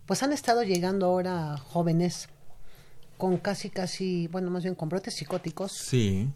[0.06, 2.27] pues han estado llegando ahora jóvenes
[3.17, 5.71] con casi, casi, bueno, más bien con brotes psicóticos.
[5.71, 6.29] Sí,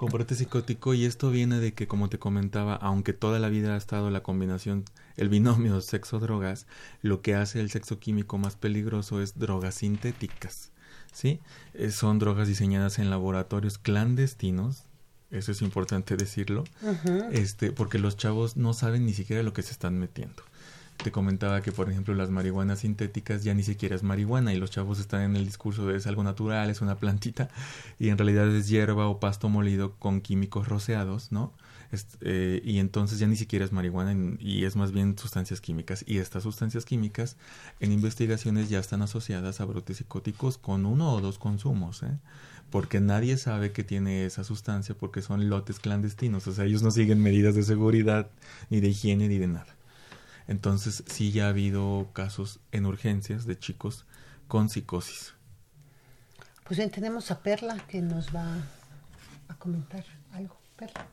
[0.00, 3.74] con brote psicótico y esto viene de que, como te comentaba, aunque toda la vida
[3.74, 4.86] ha estado la combinación,
[5.18, 6.66] el binomio sexo-drogas,
[7.02, 10.72] lo que hace el sexo químico más peligroso es drogas sintéticas,
[11.12, 11.40] ¿sí?
[11.74, 14.84] Eh, son drogas diseñadas en laboratorios clandestinos,
[15.30, 16.64] eso es importante decirlo,
[17.30, 20.42] este, porque los chavos no saben ni siquiera lo que se están metiendo
[21.02, 24.70] te comentaba que, por ejemplo, las marihuanas sintéticas ya ni siquiera es marihuana y los
[24.70, 27.48] chavos están en el discurso de es algo natural, es una plantita
[27.98, 31.52] y en realidad es hierba o pasto molido con químicos rociados, ¿no?
[32.20, 36.04] Eh, y entonces ya ni siquiera es marihuana y es más bien sustancias químicas.
[36.06, 37.36] Y estas sustancias químicas
[37.80, 42.18] en investigaciones ya están asociadas a brotes psicóticos con uno o dos consumos, ¿eh?
[42.70, 46.92] porque nadie sabe que tiene esa sustancia porque son lotes clandestinos, o sea, ellos no
[46.92, 48.30] siguen medidas de seguridad,
[48.70, 49.79] ni de higiene, ni de nada.
[50.50, 54.04] Entonces sí ya ha habido casos en urgencias de chicos
[54.48, 55.34] con psicosis.
[56.64, 58.56] Pues bien, tenemos a Perla que nos va
[59.46, 60.60] a comentar algo.
[60.74, 61.06] Perla.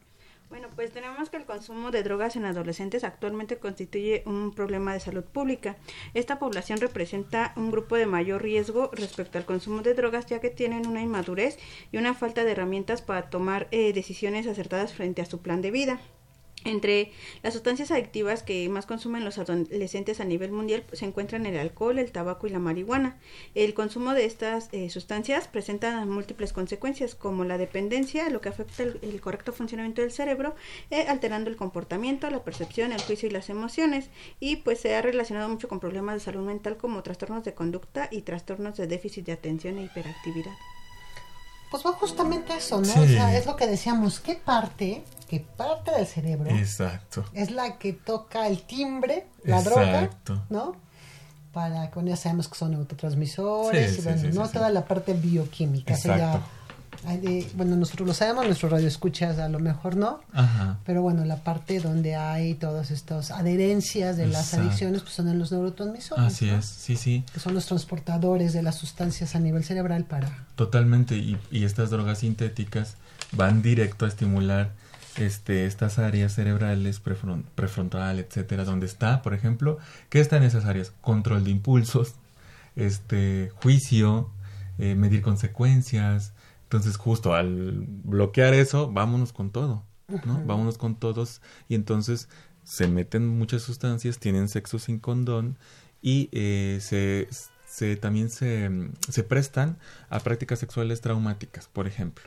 [0.49, 5.01] Bueno, pues tenemos que el consumo de drogas en adolescentes actualmente constituye un problema de
[5.01, 5.77] salud pública.
[6.15, 10.49] Esta población representa un grupo de mayor riesgo respecto al consumo de drogas ya que
[10.49, 11.59] tienen una inmadurez
[11.91, 15.69] y una falta de herramientas para tomar eh, decisiones acertadas frente a su plan de
[15.69, 15.99] vida.
[16.65, 17.11] Entre
[17.43, 21.97] las sustancias adictivas que más consumen los adolescentes a nivel mundial se encuentran el alcohol,
[21.97, 23.17] el tabaco y la marihuana.
[23.55, 28.83] El consumo de estas eh, sustancias presenta múltiples consecuencias como la dependencia, lo que afecta
[28.83, 30.55] el, correcto funcionamiento del cerebro,
[30.89, 34.09] eh, alterando el comportamiento, la percepción, el juicio y las emociones.
[34.39, 38.09] Y pues se ha relacionado mucho con problemas de salud mental como trastornos de conducta
[38.11, 40.53] y trastornos de déficit de atención e hiperactividad.
[41.69, 42.93] Pues va justamente eso, ¿no?
[43.01, 47.25] O sea, es lo que decíamos, ¿qué parte, qué parte del cerebro Exacto.
[47.33, 50.09] es la que toca el timbre, la droga,
[50.49, 50.75] ¿no?
[51.53, 54.47] Para que ya sabemos que son y bueno, ¿no?
[54.49, 55.93] Toda la parte bioquímica.
[55.93, 56.43] Exacto
[57.55, 60.19] bueno, nosotros lo sabemos, nuestro radio escuchas a lo mejor no,
[60.85, 65.39] pero bueno, la parte donde hay todas estas adherencias de las adicciones pues son en
[65.39, 66.25] los neurotransmisores.
[66.25, 67.23] Así es, sí, sí.
[67.33, 70.45] Que son los transportadores de las sustancias a nivel cerebral para...
[70.55, 72.95] Totalmente, y, y estas drogas sintéticas
[73.31, 74.71] van directo a estimular
[75.17, 79.77] este, estas áreas cerebrales, prefrontal, etcétera, donde está, por ejemplo,
[80.09, 80.93] ¿qué está en esas áreas?
[81.01, 82.15] Control de impulsos,
[82.75, 84.29] este, juicio,
[84.77, 86.33] eh, medir consecuencias,
[86.67, 89.85] entonces, justo al bloquear eso, vámonos con todo,
[90.25, 90.43] ¿no?
[90.45, 92.27] Vámonos con todos y entonces
[92.65, 95.57] se meten muchas sustancias, tienen sexo sin condón
[96.01, 97.29] y eh, se,
[97.65, 98.69] se, también se,
[99.07, 99.77] se, prestan
[100.09, 102.25] a prácticas sexuales traumáticas, por ejemplo.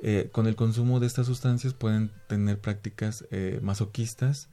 [0.00, 4.48] Eh, con el consumo de estas sustancias pueden tener prácticas eh, masoquistas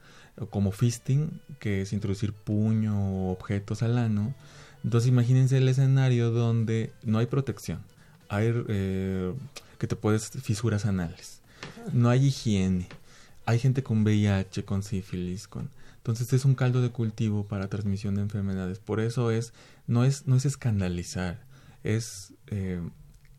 [0.50, 4.34] como fisting, que es introducir puño o objetos al ano.
[4.84, 7.82] Entonces imagínense el escenario donde no hay protección
[8.32, 9.34] hay eh,
[9.78, 11.42] que te puedes fisuras anales.
[11.92, 12.88] No hay higiene.
[13.46, 18.16] hay gente con VIH, con sífilis, con entonces es un caldo de cultivo para transmisión
[18.16, 18.80] de enfermedades.
[18.80, 19.54] Por eso es
[19.86, 21.46] no es no es escandalizar,
[21.84, 22.34] es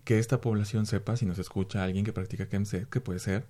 [0.05, 3.47] que esta población sepa si nos escucha alguien que practica KEMSEC, que puede ser,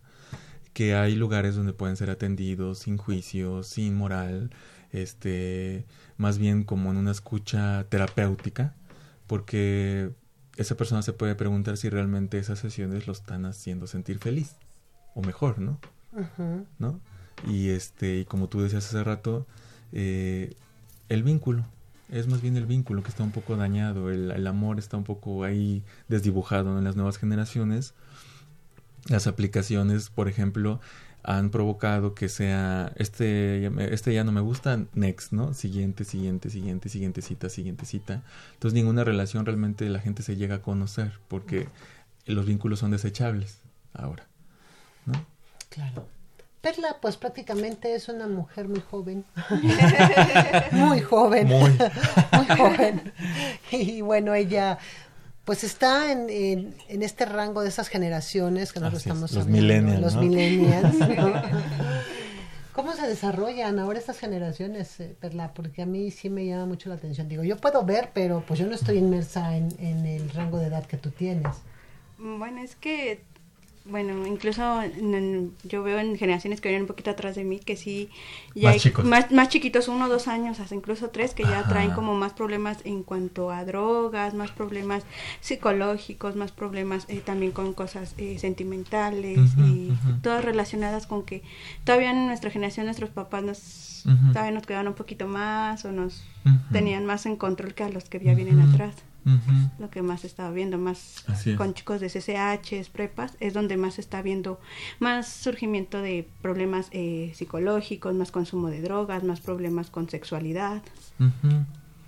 [0.73, 4.51] que hay lugares donde pueden ser atendidos sin juicio, sin moral,
[4.91, 5.87] este,
[6.17, 8.75] más bien como en una escucha terapéutica,
[9.27, 10.13] porque
[10.57, 14.57] esa persona se puede preguntar si realmente esas sesiones lo están haciendo sentir feliz
[15.15, 15.79] o mejor, ¿no?
[16.79, 17.01] ¿No?
[17.49, 19.47] Y este, y como tú decías hace rato,
[19.93, 20.55] eh,
[21.09, 21.65] el vínculo,
[22.13, 25.45] es más bien el vínculo que está un poco dañado, el, amor está un poco
[25.45, 27.95] ahí desdibujado en las nuevas generaciones.
[29.09, 30.79] Las aplicaciones, por ejemplo,
[31.23, 36.89] han provocado que sea este este ya no me gusta next no siguiente siguiente siguiente
[36.89, 38.23] siguiente cita siguiente cita.
[38.55, 41.69] Entonces ninguna relación realmente la gente se llega a conocer porque
[42.27, 43.61] los vínculos son desechables
[43.95, 44.27] ahora
[45.07, 45.15] no
[45.69, 46.07] claro
[46.63, 49.25] Perla, pues prácticamente es una mujer muy joven.
[50.71, 51.49] muy joven.
[51.49, 51.71] Muy.
[52.33, 53.13] muy joven.
[53.73, 54.79] Y bueno, ella
[55.45, 60.17] pues está en, en, este rango de esas generaciones que nosotros estamos los millennials, los
[60.17, 60.95] millennials.
[62.73, 65.53] ¿Cómo se desarrollan ahora estas generaciones, eh, Perla?
[65.53, 67.29] Porque a mí sí me llama mucho la atención.
[67.29, 70.67] Digo, yo puedo ver, pero pues yo no estoy inmersa en, en el rango de
[70.67, 71.57] edad que tú tienes.
[72.19, 73.25] Bueno, es que
[73.85, 74.81] bueno, incluso
[75.65, 78.11] yo veo en generaciones que vienen un poquito atrás de mí que sí,
[78.55, 81.91] ya más, hay, más, más, chiquitos, uno dos años, hasta incluso tres, que ya traen
[81.91, 85.05] como más problemas en cuanto a drogas, más problemas
[85.41, 89.93] psicológicos, más problemas eh, también con cosas eh, sentimentales y
[90.23, 91.43] todas relacionadas con que
[91.85, 96.25] todavía en nuestra generación nuestros papás nos, todavía nos quedaban un poquito más o nos
[96.71, 98.95] tenían más en control que a los que ya vienen atrás
[99.79, 101.25] lo que más estaba viendo, más
[101.57, 104.61] con chicos de CCH, prepas, es donde más está viendo
[104.99, 110.83] más surgimiento de problemas eh, psicológicos, más consumo de drogas, más problemas con sexualidad.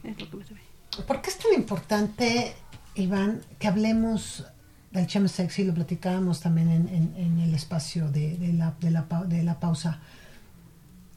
[0.03, 0.61] Es lo que más se ve.
[1.07, 2.55] ¿Por qué es tan importante,
[2.95, 4.45] Iván, que hablemos
[4.91, 9.03] del chemsex y lo platicábamos también en, en, el espacio de, de, la, de, la,
[9.27, 10.01] de la pausa?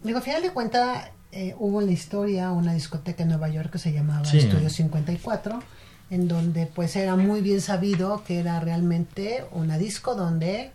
[0.04, 3.72] Digo, al final de cuentas, eh, hubo en la historia una discoteca en Nueva York
[3.72, 5.60] que se llamaba Estudio 54
[6.10, 10.72] en donde pues era muy bien sabido que era realmente una disco donde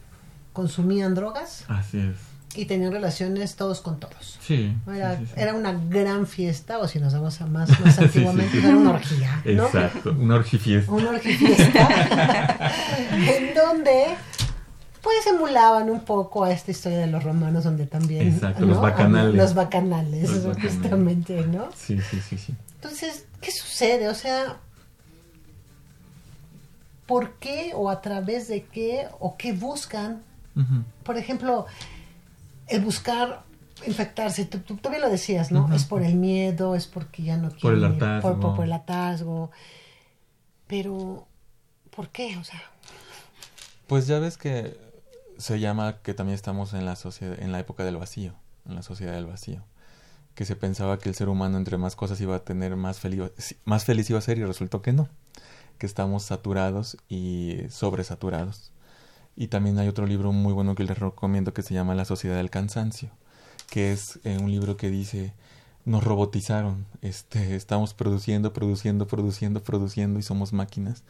[0.52, 1.64] consumían drogas.
[1.68, 2.16] Así es.
[2.54, 4.38] Y tenían relaciones todos con todos.
[4.42, 4.76] Sí.
[4.86, 8.90] Era, era una gran fiesta, o si nos vamos a más, más antiguamente, era una
[8.90, 9.42] orgía.
[9.46, 9.64] ¿no?
[9.64, 10.92] Exacto, una orgifiesta.
[10.92, 12.70] Una orgifiesta.
[13.12, 14.04] en donde
[15.00, 19.34] pues emulaban un poco a esta historia de los romanos donde también Exacto, los bacanales
[19.34, 20.30] los bacanales,
[20.62, 24.58] justamente no sí sí sí sí entonces qué sucede o sea
[27.12, 30.22] por qué o a través de qué o qué buscan.
[31.02, 31.66] Por ejemplo,
[32.68, 33.42] el buscar
[33.86, 35.70] infectarse, tú, tú, bien lo decías, ¿no?
[35.74, 37.60] Es por el miedo, es porque ya no quieren.
[37.60, 38.54] Por el hartazgo.
[38.56, 39.50] Por, el hartazgo.
[40.66, 41.26] Pero,
[41.94, 42.38] ¿por qué?
[42.38, 42.62] O sea.
[43.88, 44.74] Pues ya ves que
[45.36, 48.32] se llama que también estamos en la sociedad, en la época del vacío,
[48.66, 49.62] en la sociedad del vacío.
[50.34, 53.20] Que se pensaba que el ser humano entre más cosas iba a tener más feliz,
[53.66, 55.10] más feliz iba a ser y resultó que no
[55.86, 58.72] estamos saturados y sobresaturados.
[59.36, 62.36] Y también hay otro libro muy bueno que les recomiendo que se llama La Sociedad
[62.36, 63.10] del Cansancio,
[63.70, 65.32] que es eh, un libro que dice
[65.84, 71.02] nos robotizaron, este, estamos produciendo, produciendo, produciendo, produciendo y somos máquinas.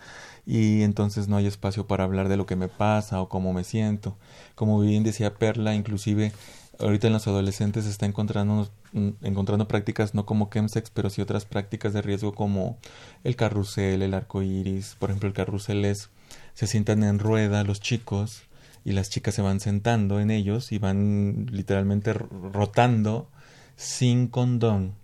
[0.47, 3.65] Y entonces no hay espacio para hablar de lo que me pasa o cómo me
[3.65, 4.17] siento.
[4.55, 6.33] Como bien decía Perla, inclusive
[6.79, 11.21] ahorita en los adolescentes se está encontrando, mm, encontrando prácticas no como chemsex, pero sí
[11.23, 12.79] otras prácticas de riesgo como
[13.25, 14.97] el carrusel, el arco iris.
[14.99, 16.11] Por ejemplo, el carrusel es,
[16.55, 18.43] se sientan en rueda los chicos
[18.85, 23.29] y las chicas se van sentando en ellos y van literalmente rotando
[23.77, 24.95] sin condón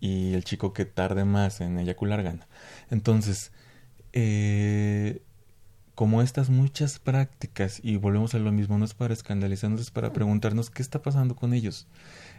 [0.00, 2.46] y el chico que tarde más en eyacular gana.
[2.90, 3.52] Entonces,
[4.12, 5.22] eh,
[5.96, 10.12] como estas muchas prácticas, y volvemos a lo mismo, no es para escandalizarnos, es para
[10.12, 11.88] preguntarnos qué está pasando con ellos,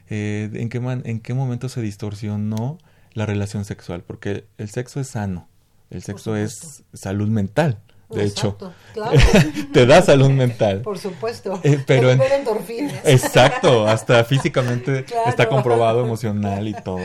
[0.10, 2.78] eh, en, qué man, en qué momento se distorsionó
[3.14, 5.50] la relación sexual, porque el sexo es sano,
[5.90, 7.82] el sexo es salud mental.
[8.10, 8.58] De hecho,
[8.94, 9.18] claro.
[9.74, 10.82] te da salud mental.
[10.82, 11.60] Por supuesto.
[11.64, 13.06] Eh, pero endorfinas.
[13.06, 17.02] Exacto, hasta físicamente está comprobado emocional y todo.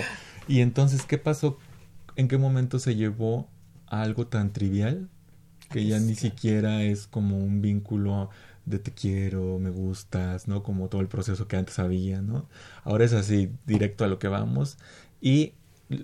[0.47, 1.59] Y entonces, ¿qué pasó?
[2.15, 3.49] ¿En qué momento se llevó
[3.89, 5.09] a algo tan trivial
[5.73, 8.31] que ya ni siquiera es como un vínculo
[8.65, 10.63] de te quiero, me gustas, ¿no?
[10.63, 12.47] Como todo el proceso que antes había, ¿no?
[12.85, 14.79] Ahora es así, directo a lo que vamos.
[15.21, 15.55] Y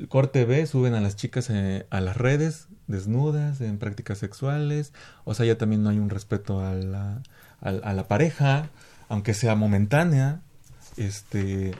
[0.08, 4.92] Corte B suben a las chicas eh, a las redes, desnudas, en prácticas sexuales.
[5.24, 7.22] O sea, ya también no hay un respeto a la,
[7.60, 8.70] a, la pareja.
[9.08, 10.40] aunque sea momentánea,
[10.96, 11.72] este,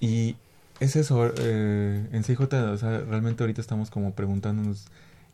[0.00, 0.36] y
[0.80, 4.86] es eso, eh, en CJ, o sea, realmente ahorita estamos como preguntándonos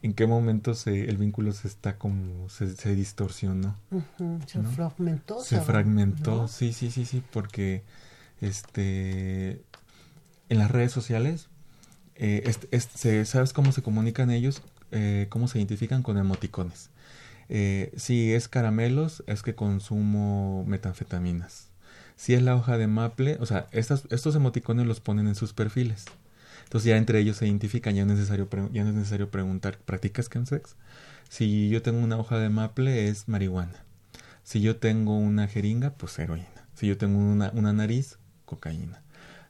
[0.02, 3.76] en qué momento se, el vínculo se está como, se, se distorsionó.
[4.46, 5.40] Se fragmentó.
[5.40, 7.82] Se fragmentó, sí, sí, sí, sí, porque
[8.40, 9.62] este,
[10.48, 11.48] en las redes sociales,
[12.16, 14.62] eh, este, ¿sabes cómo se comunican ellos?
[14.90, 16.90] Eh, ¿Cómo se identifican con emoticones?
[17.48, 21.68] Eh, si es caramelos, es que consumo metanfetaminas.
[22.16, 26.04] Si es la hoja de maple, o sea, estos emoticones los ponen en sus perfiles.
[26.64, 29.78] Entonces ya entre ellos se identifican, ya no es necesario, ya no es necesario preguntar,
[29.78, 30.76] ¿practicas chemsex?
[31.28, 33.84] Si yo tengo una hoja de maple es marihuana.
[34.42, 36.48] Si yo tengo una jeringa, pues heroína.
[36.74, 39.02] Si yo tengo una, una nariz, cocaína.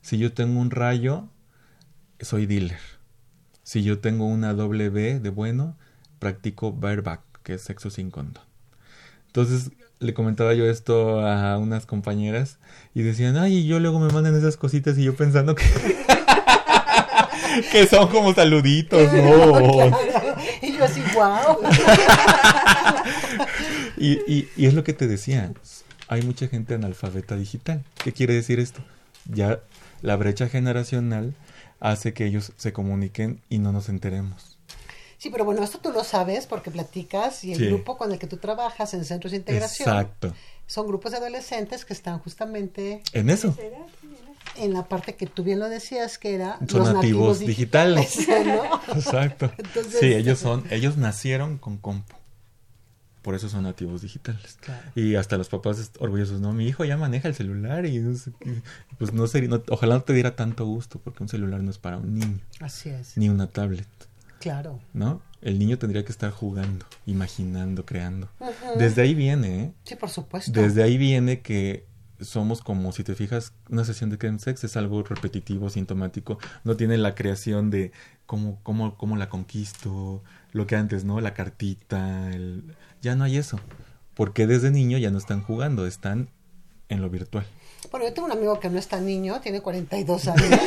[0.03, 1.29] Si yo tengo un rayo,
[2.21, 2.81] soy dealer.
[3.63, 5.77] Si yo tengo una doble B de bueno,
[6.19, 8.45] practico bareback, que es sexo sin condón.
[9.27, 12.59] Entonces le comentaba yo esto a unas compañeras
[12.95, 15.65] y decían, ay, yo luego me mandan esas cositas y yo pensando que...
[17.73, 19.91] que son como saluditos, ¿no?
[20.63, 21.59] Y yo así, wow.
[23.97, 25.53] y, y, y es lo que te decía,
[26.09, 27.85] hay mucha gente analfabeta digital.
[28.03, 28.83] ¿Qué quiere decir esto?
[29.27, 29.61] Ya
[30.03, 31.35] la brecha generacional
[31.79, 34.59] hace que ellos se comuniquen y no nos enteremos.
[35.19, 38.27] Sí, pero bueno, esto tú lo sabes porque platicas y el grupo con el que
[38.27, 39.87] tú trabajas en centros de integración.
[39.87, 40.35] Exacto.
[40.67, 43.55] Son grupos de adolescentes que están justamente en eso.
[44.57, 48.29] En la parte que tú bien lo decías que era son los nativos, digitales.
[48.89, 49.53] Exacto.
[49.99, 52.15] sí, ellos son, ellos nacieron con compu.
[53.23, 54.59] Por eso son nativos digitales.
[54.95, 58.03] Y hasta los papás orgullosos, no, mi hijo ya maneja el celular y
[58.99, 61.99] pues no sería, ojalá no te diera tanto gusto porque un celular no es para
[61.99, 62.41] un niño.
[62.61, 63.19] Así es.
[63.19, 63.87] Ni una tablet.
[64.39, 64.81] Claro.
[64.95, 65.21] ¿No?
[65.43, 68.29] El niño tendría que estar jugando, imaginando, creando.
[68.79, 69.73] Desde ahí viene, ¿eh?
[69.85, 70.51] Sí, por supuesto.
[70.53, 71.85] Desde ahí viene que
[72.21, 76.39] somos como, si te fijas, una sesión de sex es algo repetitivo, sintomático.
[76.65, 77.93] No tiene la creación de
[78.27, 81.21] cómo, cómo, cómo la conquisto, lo que antes, ¿no?
[81.21, 82.77] La cartita, el...
[83.03, 83.59] ya no hay eso.
[84.15, 86.29] Porque desde niño ya no están jugando, están
[86.89, 87.47] en lo virtual.
[87.91, 90.61] Bueno, yo tengo un amigo que no es tan niño, tiene 42 años,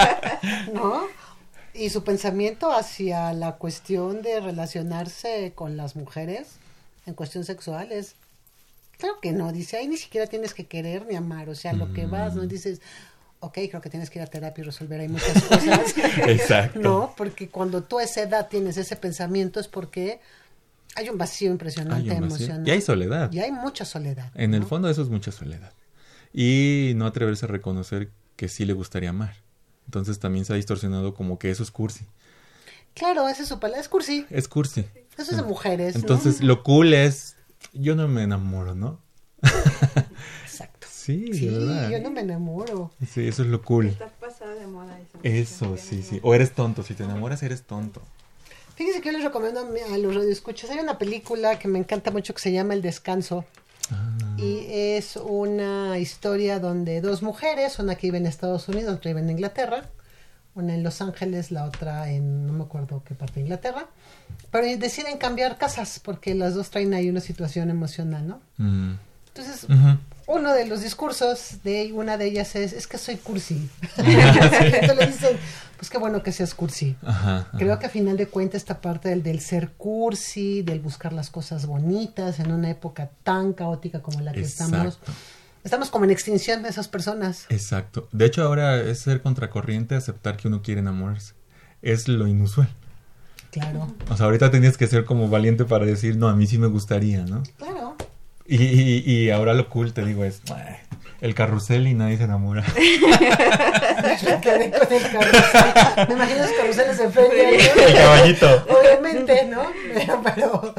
[0.74, 1.02] ¿no?
[1.72, 6.58] Y su pensamiento hacia la cuestión de relacionarse con las mujeres
[7.06, 8.14] en cuestión sexual es,
[9.00, 11.92] claro que no, dice, ahí ni siquiera tienes que querer ni amar, o sea, lo
[11.92, 12.44] que vas, ¿no?
[12.44, 12.48] Mm.
[12.48, 12.80] Dices,
[13.40, 15.94] ok, creo que tienes que ir a terapia y resolver ahí muchas cosas.
[16.28, 16.78] Exacto.
[16.78, 20.20] No, porque cuando tú a esa edad tienes ese pensamiento es porque
[20.96, 22.66] hay un vacío impresionante emocional.
[22.66, 23.32] Y hay soledad.
[23.32, 24.30] Y hay mucha soledad.
[24.34, 25.72] En el fondo eso es mucha soledad.
[26.32, 29.34] Y no atreverse a reconocer que sí le gustaría amar.
[29.86, 32.06] Entonces también se ha distorsionado como que eso es cursi.
[32.94, 34.26] Claro, esa es su palabra, es cursi.
[34.30, 34.84] Es cursi.
[35.16, 35.96] Eso es de mujeres.
[35.96, 37.36] Entonces lo cool es,
[37.72, 39.00] yo no me enamoro, ¿no?
[39.42, 40.86] Exacto.
[41.00, 42.92] Sí, sí yo no me enamoro.
[43.10, 43.86] Sí, eso es lo cool.
[43.86, 45.18] Estás pasada de moda eso.
[45.22, 46.20] Eso, sí, sí.
[46.22, 48.02] O eres tonto, si te enamoras eres tonto.
[48.76, 50.70] Fíjense que yo les recomiendo a, los radioescuchas.
[50.70, 53.44] Hay una película que me encanta mucho que se llama El Descanso.
[53.90, 54.36] Ah.
[54.36, 59.20] Y es una historia donde dos mujeres, una que vive en Estados Unidos, otra vive
[59.20, 59.90] en Inglaterra,
[60.54, 63.86] una en Los Ángeles, la otra en no me acuerdo qué parte de Inglaterra,
[64.50, 68.40] pero deciden cambiar casas porque las dos traen ahí una situación emocional, ¿no?
[68.58, 68.94] Mm.
[69.28, 69.66] Entonces,
[70.26, 73.68] uno de los discursos de una de ellas es, es que soy cursi.
[73.96, 75.36] Entonces dicen,
[75.76, 76.96] pues qué bueno que seas cursi.
[77.56, 81.30] Creo que a final de cuentas esta parte del, del, ser cursi, del buscar las
[81.30, 84.98] cosas bonitas en una época tan caótica como la que estamos.
[85.62, 87.46] Estamos como en extinción de esas personas.
[87.50, 88.08] Exacto.
[88.12, 91.34] De hecho, ahora es ser contracorriente aceptar que uno quiere enamorarse.
[91.82, 92.68] Es lo inusual.
[93.50, 93.88] Claro.
[94.08, 96.68] O sea, ahorita tenías que ser como valiente para decir, no, a mí sí me
[96.68, 97.42] gustaría, ¿no?
[97.58, 97.96] Claro.
[98.46, 100.42] Y, y, ahora lo cool, te digo, es
[101.20, 102.64] el carrusel y nadie se enamora.
[102.76, 102.84] Me
[106.14, 107.50] imagino los carruseles de feria.
[107.50, 108.66] El caballito.
[108.68, 109.62] Obviamente, ¿no?
[110.34, 110.74] Pero,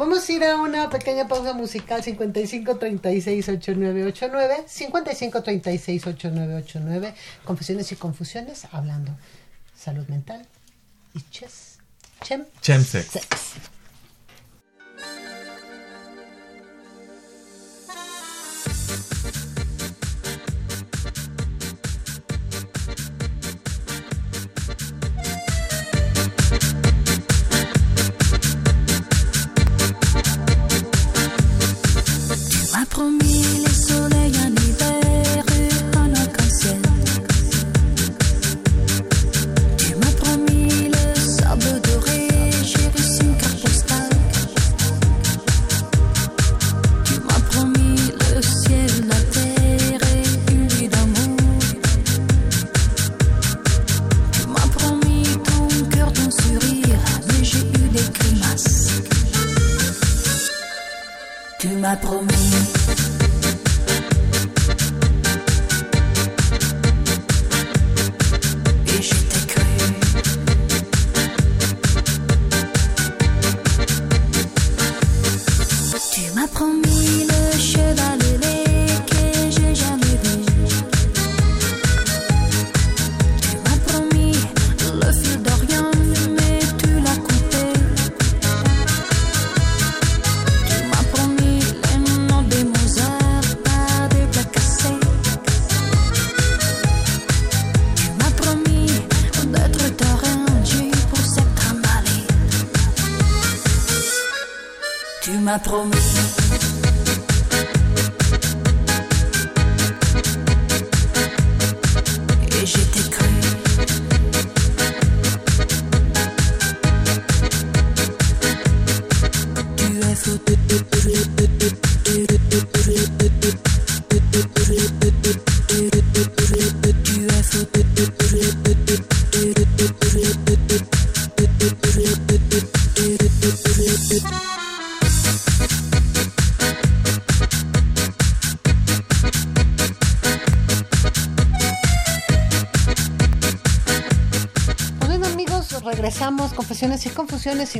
[0.00, 7.92] vamos a ir a una pequeña pausa musical 55 36 8989 55 36 8989 Confesiones
[7.92, 9.14] y confusiones hablando
[9.76, 10.46] salud mental
[11.12, 11.78] y ches.
[12.22, 12.46] Chem.
[12.62, 13.12] Chemsex.
[13.12, 13.79] Tu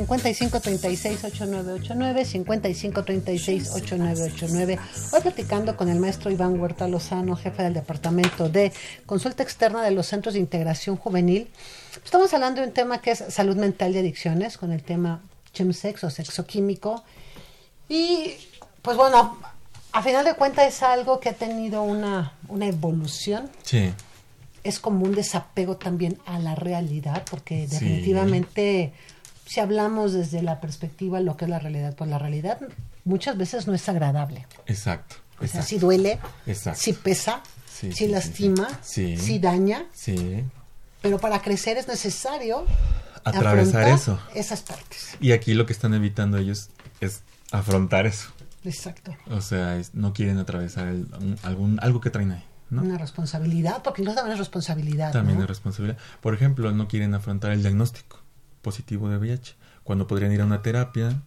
[0.07, 4.79] 5536-8989, 5536-8989.
[5.13, 8.71] Hoy platicando con el maestro Iván Huerta Lozano, jefe del Departamento de
[9.05, 11.49] Consulta Externa de los Centros de Integración Juvenil.
[12.03, 15.21] Estamos hablando de un tema que es salud mental y adicciones, con el tema
[15.53, 17.03] chemsex o sexo químico.
[17.89, 18.33] Y
[18.81, 19.37] pues bueno,
[19.91, 23.91] a final de cuentas es algo que ha tenido una, una evolución Sí.
[24.63, 28.01] es como un desapego también a la realidad, porque Sí.
[29.51, 32.57] Si hablamos desde la perspectiva de lo que es la realidad, pues la realidad
[33.03, 34.47] muchas veces no es agradable.
[34.65, 35.17] Exacto.
[35.41, 36.79] O sea, sí duele, Exacto.
[36.81, 38.67] sí pesa, Sí, sí, lastima.
[38.81, 39.39] Sí.
[39.39, 40.43] daña, Sí.
[41.01, 42.65] pero para crecer es necesario
[43.25, 44.19] Atravesar eso.
[44.33, 45.17] Esas partes.
[45.19, 46.69] Y aquí lo que están evitando ellos
[47.01, 47.21] es
[47.51, 48.29] afrontar eso.
[48.63, 49.13] Exacto.
[49.29, 52.83] O sea, es- no quieren atravesar el- un- algún, algo que traen ahí, ¿no?
[52.83, 55.11] Una responsabilidad, porque incluso también es responsabilidad.
[55.11, 55.43] También ¿no?
[55.43, 55.97] es responsabilidad.
[56.21, 58.20] Por ejemplo, no quieren afrontar el diagnóstico
[58.61, 61.21] positivo de VIH, cuando podrían ir a una terapia,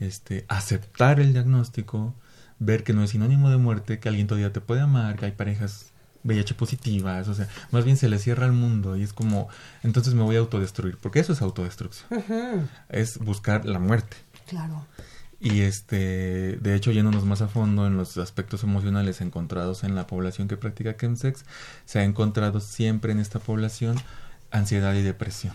[0.00, 2.14] este, aceptar el diagnóstico,
[2.58, 5.32] ver que no es sinónimo de muerte, que alguien todavía te puede amar, que hay
[5.32, 5.92] parejas
[6.24, 9.48] VIH positivas, o sea, más bien se les cierra el mundo y es como,
[9.82, 12.08] entonces me voy a autodestruir, porque eso es autodestrucción,
[12.88, 14.16] es buscar la muerte.
[14.46, 14.86] Claro.
[15.38, 20.06] Y este, de hecho, yéndonos más a fondo en los aspectos emocionales encontrados en la
[20.06, 21.44] población que practica chemsex,
[21.84, 23.96] se ha encontrado siempre en esta población
[24.50, 25.54] ansiedad y depresión.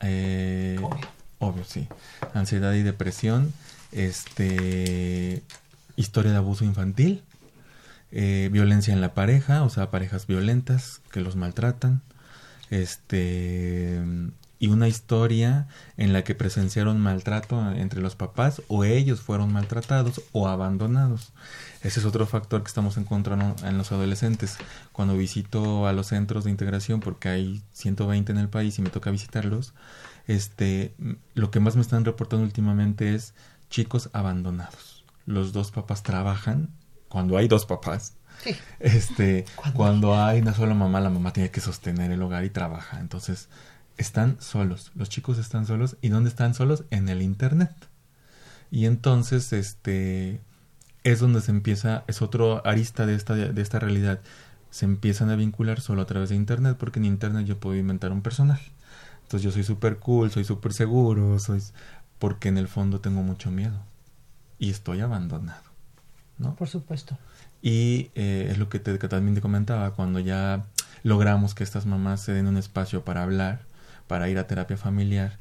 [0.00, 1.08] Eh, Obvio.
[1.38, 1.88] obvio, sí.
[2.34, 3.52] Ansiedad y depresión,
[3.92, 5.42] este,
[5.96, 7.22] historia de abuso infantil,
[8.12, 12.02] eh, violencia en la pareja, o sea, parejas violentas que los maltratan,
[12.70, 14.00] este,
[14.60, 20.20] y una historia en la que presenciaron maltrato entre los papás o ellos fueron maltratados
[20.32, 21.32] o abandonados.
[21.82, 24.58] Ese es otro factor que estamos encontrando en los adolescentes.
[24.92, 28.90] Cuando visito a los centros de integración, porque hay 120 en el país y me
[28.90, 29.72] toca visitarlos,
[30.28, 30.94] este,
[31.34, 33.32] lo que más me están reportando últimamente es
[33.70, 35.04] chicos abandonados.
[35.24, 36.68] Los dos papás trabajan,
[37.08, 38.12] cuando hay dos papás,
[38.44, 38.56] Sí.
[38.78, 39.44] este,
[39.74, 43.00] cuando hay una sola mamá, la mamá tiene que sostener el hogar y trabaja.
[43.00, 43.48] Entonces,
[44.00, 44.92] están solos.
[44.94, 45.96] Los chicos están solos.
[46.00, 46.84] ¿Y dónde están solos?
[46.90, 47.70] En el internet.
[48.70, 50.40] Y entonces, este,
[51.04, 54.20] es donde se empieza, es otro arista de esta, de esta realidad.
[54.70, 58.12] Se empiezan a vincular solo a través de internet, porque en internet yo puedo inventar
[58.12, 58.72] un personaje.
[59.22, 61.62] Entonces yo soy súper cool, soy súper seguro, soy...
[62.18, 63.80] porque en el fondo tengo mucho miedo.
[64.58, 65.62] Y estoy abandonado.
[66.38, 66.54] ¿no?
[66.54, 67.18] Por supuesto.
[67.62, 70.64] Y eh, es lo que, te, que también te comentaba, cuando ya
[71.02, 73.69] logramos que estas mamás se den un espacio para hablar,
[74.10, 75.38] para ir a terapia familiar,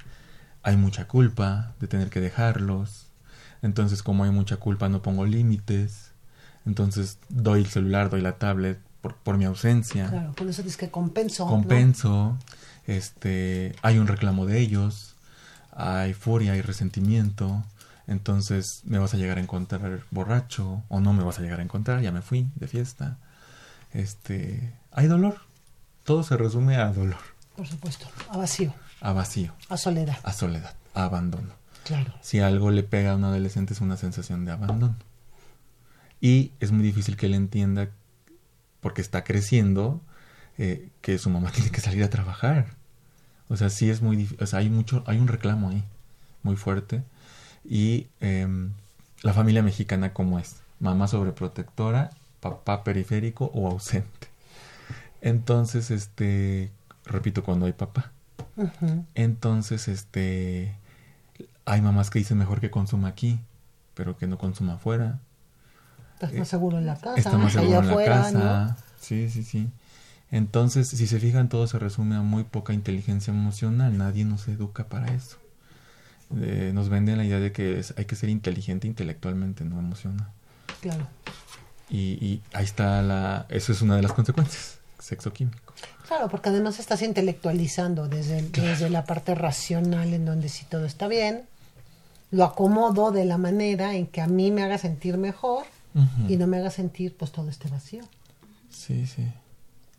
[0.61, 3.07] hay mucha culpa de tener que dejarlos.
[3.63, 6.11] Entonces, como hay mucha culpa, no pongo límites.
[6.67, 10.07] Entonces, doy el celular, doy la tablet por, por mi ausencia.
[10.07, 11.45] Claro, con eso dices que compenso.
[11.45, 11.49] ¿no?
[11.49, 12.37] Compenso.
[12.85, 15.15] Este, hay un reclamo de ellos.
[15.71, 17.63] Hay furia, hay resentimiento.
[18.05, 21.63] Entonces, me vas a llegar a encontrar borracho o no me vas a llegar a
[21.63, 23.17] encontrar, ya me fui de fiesta.
[23.93, 25.37] Este, hay dolor.
[26.03, 27.17] Todo se resume a dolor,
[27.59, 28.07] Por supuesto.
[28.29, 30.17] A vacío, a vacío, a soledad.
[30.23, 31.51] a soledad, a abandono.
[31.83, 32.13] Claro.
[32.21, 34.95] Si algo le pega a un adolescente es una sensación de abandono.
[36.21, 37.89] Y es muy difícil que él entienda,
[38.79, 39.99] porque está creciendo,
[40.57, 42.77] eh, que su mamá tiene que salir a trabajar.
[43.49, 45.83] O sea, sí es muy difícil, o sea, hay mucho, hay un reclamo ahí,
[46.43, 47.03] muy fuerte.
[47.69, 48.71] Y em,
[49.21, 50.61] la familia mexicana cómo es.
[50.79, 54.29] Mamá sobreprotectora, papá periférico o ausente.
[55.19, 56.71] Entonces, este,
[57.13, 58.11] repito, cuando hay papá.
[59.15, 60.75] Entonces, este,
[61.65, 63.39] hay mamás que dicen mejor que consuma aquí,
[63.93, 65.19] pero que no consuma afuera.
[66.15, 68.77] Estás más seguro en la casa, Está más seguro en la afuera, casa.
[68.99, 69.69] Sí, sí, sí.
[70.31, 73.97] Entonces, si se fijan, todo se resume a muy poca inteligencia emocional.
[73.97, 75.37] Nadie nos educa para eso.
[76.39, 80.27] Eh, nos venden la idea de que es- hay que ser inteligente intelectualmente, no emocional.
[80.27, 80.73] ¿no?
[80.81, 81.07] Claro.
[81.89, 83.47] Y, y ahí está la...
[83.49, 84.78] Eso es una de las consecuencias.
[84.99, 85.73] Sexo químico.
[86.07, 90.85] Claro, porque además estás intelectualizando desde, el- desde la parte racional en donde si todo
[90.85, 91.43] está bien,
[92.31, 95.63] lo acomodo de la manera en que a mí me haga sentir mejor
[96.29, 98.03] y no me haga sentir pues todo este vacío.
[98.69, 99.25] Sí, sí.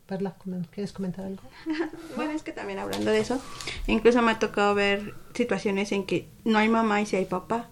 [0.07, 0.35] Perla,
[0.73, 1.43] ¿quieres comentar algo?
[2.17, 3.41] Bueno, es que también hablando de eso,
[3.87, 7.69] incluso me ha tocado ver situaciones en que no hay mamá y sí hay papá,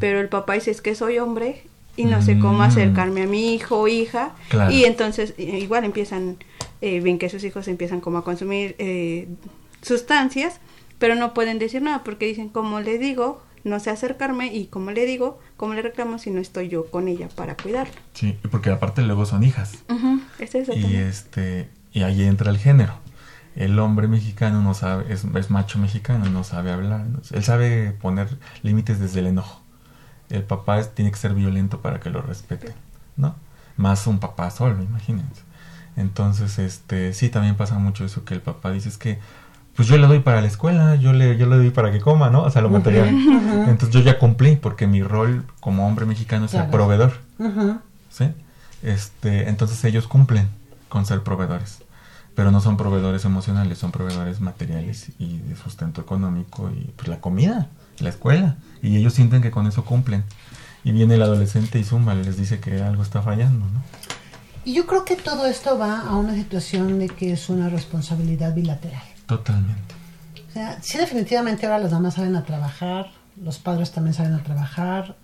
[0.00, 1.64] pero el papá dice es que soy hombre
[1.96, 2.62] y no sé cómo Mm.
[2.62, 4.70] acercarme a mi hijo o hija Claro.
[4.72, 6.38] y entonces eh, igual empiezan,
[6.80, 9.28] eh, ven que sus hijos empiezan como a consumir eh,
[9.82, 10.60] sustancias,
[10.98, 14.90] pero no pueden decir nada porque dicen como le digo, no sé acercarme y como
[14.90, 17.94] le digo, como le reclamo si no estoy yo con ella para cuidarla.
[18.14, 19.78] Sí, porque aparte luego son hijas.
[19.88, 21.02] Ujú, es eso Y también.
[21.06, 22.94] este y ahí entra el género.
[23.56, 27.06] El hombre mexicano no sabe, es, es macho mexicano, no sabe hablar.
[27.06, 28.28] no- él sabe poner
[28.62, 29.60] límites desde el enojo.
[30.30, 32.72] El papá es- tiene que ser violento para que lo respete,
[33.16, 33.34] ¿no?
[33.76, 35.42] Más un papá solo, imagínense.
[35.98, 39.18] Entonces, este, sí, también pasa mucho eso que el papá dice es que,
[39.74, 42.30] pues yo le doy para la escuela, yo le, yo le doy para que coma,
[42.30, 42.42] ¿no?
[42.44, 43.08] O sea, lo material.
[43.68, 46.70] Entonces yo ya cumplí porque mi rol como hombre mexicano es Claro.
[46.70, 47.12] proveedor.
[47.38, 47.78] Ujú.
[48.10, 48.32] ¿sí?
[48.82, 50.48] Este, entonces ellos cumplen
[50.88, 51.82] con ser proveedores,
[52.34, 57.20] pero no son proveedores emocionales, son proveedores materiales y de sustento económico y pues la
[57.20, 57.66] comida,
[57.98, 60.24] la escuela, y ellos sienten que con eso cumplen.
[60.84, 63.82] Y viene el adolescente y zumba, les dice que algo está fallando, ¿no?
[64.68, 68.54] Y yo creo que todo esto va a una situación de que es una responsabilidad
[68.54, 69.00] bilateral.
[69.24, 69.94] Totalmente.
[70.46, 73.10] O sea, sí definitivamente ahora las mamás salen a trabajar,
[73.42, 75.16] los padres también salen a trabajar,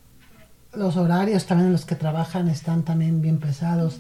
[0.73, 3.99] los horarios también en los que trabajan están también bien pesados,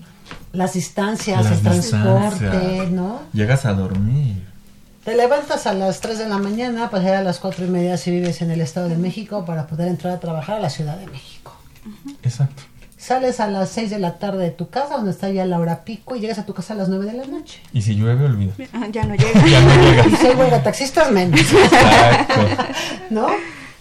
[0.54, 2.90] las distancias, Las el transporte, distancias.
[2.92, 3.20] ¿no?
[3.34, 4.42] Llegas a dormir.
[5.04, 7.98] Te levantas a las 3 de la mañana para llegar a las 4 y media
[7.98, 10.96] si vives en el Estado de México para poder entrar a trabajar a la Ciudad
[10.96, 11.54] de México.
[12.22, 12.62] Exacto.
[13.04, 15.84] Sales a las 6 de la tarde de tu casa, donde está ya la hora
[15.84, 17.60] pico, y llegas a tu casa a las 9 de la noche.
[17.74, 18.54] Y si llueve, olvida.
[18.72, 19.46] Ah, ya no llega.
[19.46, 20.06] Ya no llegas.
[20.06, 21.38] Y si hay huelga taxistas, menos.
[21.38, 22.64] Exacto.
[23.10, 23.26] ¿No?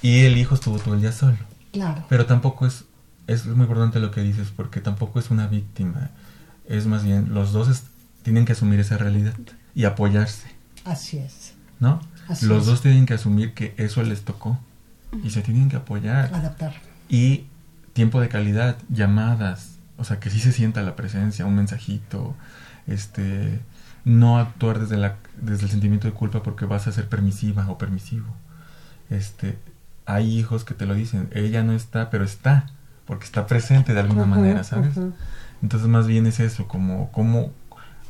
[0.01, 1.37] Y el hijo estuvo todo el día solo.
[1.71, 2.03] Claro.
[2.09, 2.83] Pero tampoco es,
[3.27, 6.09] es muy importante lo que dices, porque tampoco es una víctima.
[6.67, 7.83] Es más bien, los dos es-
[8.23, 9.33] tienen que asumir esa realidad
[9.75, 10.47] y apoyarse,
[10.85, 11.53] Así es.
[11.79, 12.01] ¿no?
[12.27, 12.65] Así los es.
[12.65, 14.59] dos tienen que asumir que eso les tocó
[15.23, 16.33] y se tienen que apoyar.
[16.33, 16.73] Adaptar.
[17.09, 17.45] Y
[17.93, 22.35] tiempo de calidad, llamadas, o sea, que sí se sienta la presencia, un mensajito,
[22.87, 23.59] este,
[24.05, 27.77] no actuar desde, la, desde el sentimiento de culpa porque vas a ser permisiva o
[27.77, 28.27] permisivo.
[29.09, 29.57] Este,
[30.05, 32.67] hay hijos que te lo dicen, ella no está, pero está,
[33.05, 34.97] porque está presente de alguna manera, ¿sabes?
[35.61, 37.51] Entonces más bien es eso, como, como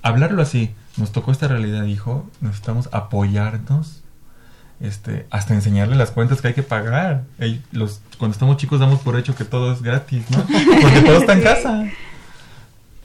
[0.01, 4.02] hablarlo así, nos tocó esta realidad, hijo, necesitamos apoyarnos,
[4.80, 7.24] este, hasta enseñarle las cuentas que hay que pagar.
[7.39, 10.43] Ey, los, cuando estamos chicos damos por hecho que todo es gratis, ¿no?
[10.82, 11.86] Porque todo está en casa.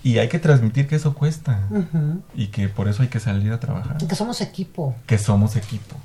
[0.03, 2.23] Y hay que transmitir que eso cuesta Ujú.
[2.35, 4.95] y que por eso hay que salir a trabajar, Que somos equipo.
[5.07, 5.97] que somos equipo.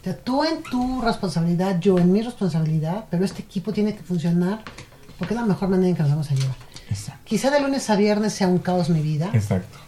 [0.00, 4.02] O sea, tú en tu responsabilidad, yo en mi responsabilidad, pero este equipo tiene que
[4.02, 4.62] funcionar
[5.18, 6.56] porque es la mejor manera en que nos vamos a llevar.
[6.88, 7.20] Exacto.
[7.24, 9.78] Quizá de lunes a viernes sea un caos mi vida, Exacto.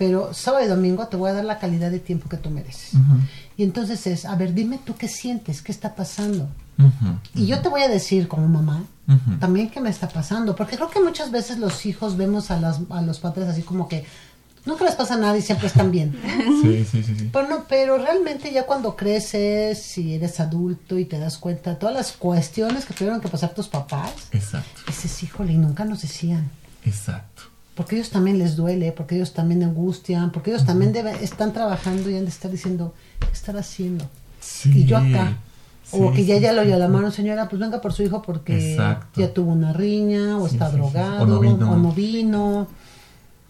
[0.00, 2.92] Pero sábado y domingo te voy a dar la calidad de tiempo que tú mereces.
[3.58, 6.48] Y entonces es, a ver, dime tú qué sientes, qué está pasando.
[7.34, 8.82] Y yo te voy a decir como mamá
[9.40, 12.80] también qué me está pasando, porque creo que muchas veces los hijos vemos a, las,
[12.88, 14.06] a los padres así como que
[14.64, 16.18] nunca les pasa nada y siempre están bien.
[16.62, 17.28] Sí, sí, sí, sí.
[17.30, 21.76] Pero, no, pero realmente ya cuando creces y eres adulto y te das cuenta de
[21.76, 26.00] todas las cuestiones que tuvieron que pasar tus papás, Exacto, dices, híjole, y nunca nos
[26.00, 26.50] decían.
[26.86, 27.49] exacto.
[27.80, 32.10] Porque ellos también les duele, porque ellos también angustian, porque ellos también deben, están trabajando
[32.10, 34.04] y han de estar diciendo, ¿qué estar haciendo?
[34.38, 34.70] Sí.
[34.80, 35.38] Y yo acá.
[35.90, 39.18] o que ya sí, ya lo llamaron, señora, pues venga por su hijo porque Exacto.
[39.18, 41.72] ya tuvo una riña, o está drogado, O no vino.
[41.72, 42.68] o no vino.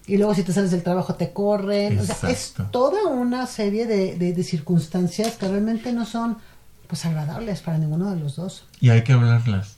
[0.07, 1.99] Y luego si te sales del trabajo te corren.
[1.99, 6.39] O sea, es toda una serie de, de- de circunstancias que realmente no son
[6.87, 8.65] pues agradables para ninguno de los dos.
[8.81, 9.77] Y hay que hablarlas.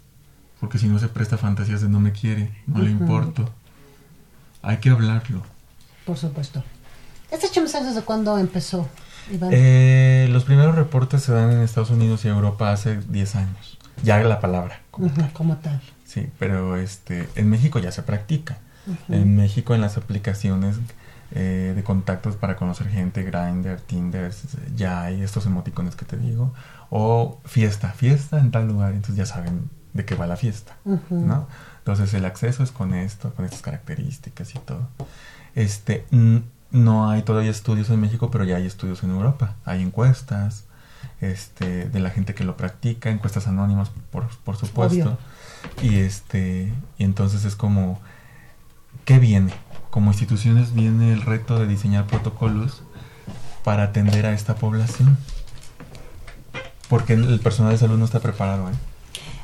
[0.61, 3.49] Porque si no se presta fantasías de no me quiere, no le importo.
[4.63, 5.43] Hay que hablarlo.
[6.07, 6.63] Por supuesto.
[7.31, 8.89] ¿Este chemsex desde cuándo empezó,
[9.31, 9.51] Iván?
[9.53, 13.79] Eh, los primeros reportes se dan en Estados Unidos y Europa hace 10 años.
[14.03, 14.81] Ya la palabra.
[14.91, 15.33] como Ujú, tal.
[15.33, 15.81] como tal.
[16.05, 18.59] Sí, pero este, en México ya se practica.
[19.09, 20.77] En México en las aplicaciones
[21.35, 24.33] eh, de contactos para conocer gente, Grindr, Tinder,
[24.77, 26.53] ya hay estos emoticones que te digo.
[26.91, 30.77] O fiesta, fiesta en tal lugar, entonces ya saben de qué va la fiesta,
[31.11, 31.49] ¿no?
[31.79, 34.89] Entonces el acceso es con esto, con estas características y todo.
[35.55, 36.07] Este,
[36.71, 39.57] no hay todavía estudios en México, pero ya hay estudios en Europa.
[39.65, 40.65] Hay encuestas,
[41.21, 45.19] este, de la gente que lo practica, encuestas anónimas, por, por supuesto.
[45.83, 48.01] Y este, y entonces es como,
[49.05, 49.53] ¿qué viene?
[49.93, 52.81] Como instituciones viene el reto de diseñar protocolos
[53.63, 55.19] para atender a esta población.
[56.89, 58.73] Porque el personal de salud no está preparado, ¿eh?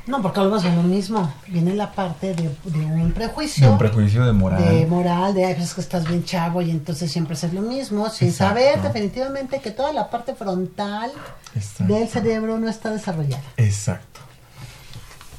[0.07, 1.30] No, porque volvemos a lo mismo.
[1.49, 3.66] Viene la parte de, de un prejuicio.
[3.66, 4.64] De un prejuicio de moral.
[4.64, 7.61] de moral, de "Ay, pues es que estás bien chavo y entonces siempre haces lo
[7.61, 8.55] mismo, sin Exacto.
[8.59, 11.11] saber definitivamente que toda la parte frontal
[11.55, 11.92] Exacto.
[11.92, 13.42] del cerebro no está desarrollada.
[13.59, 14.20] Exacto.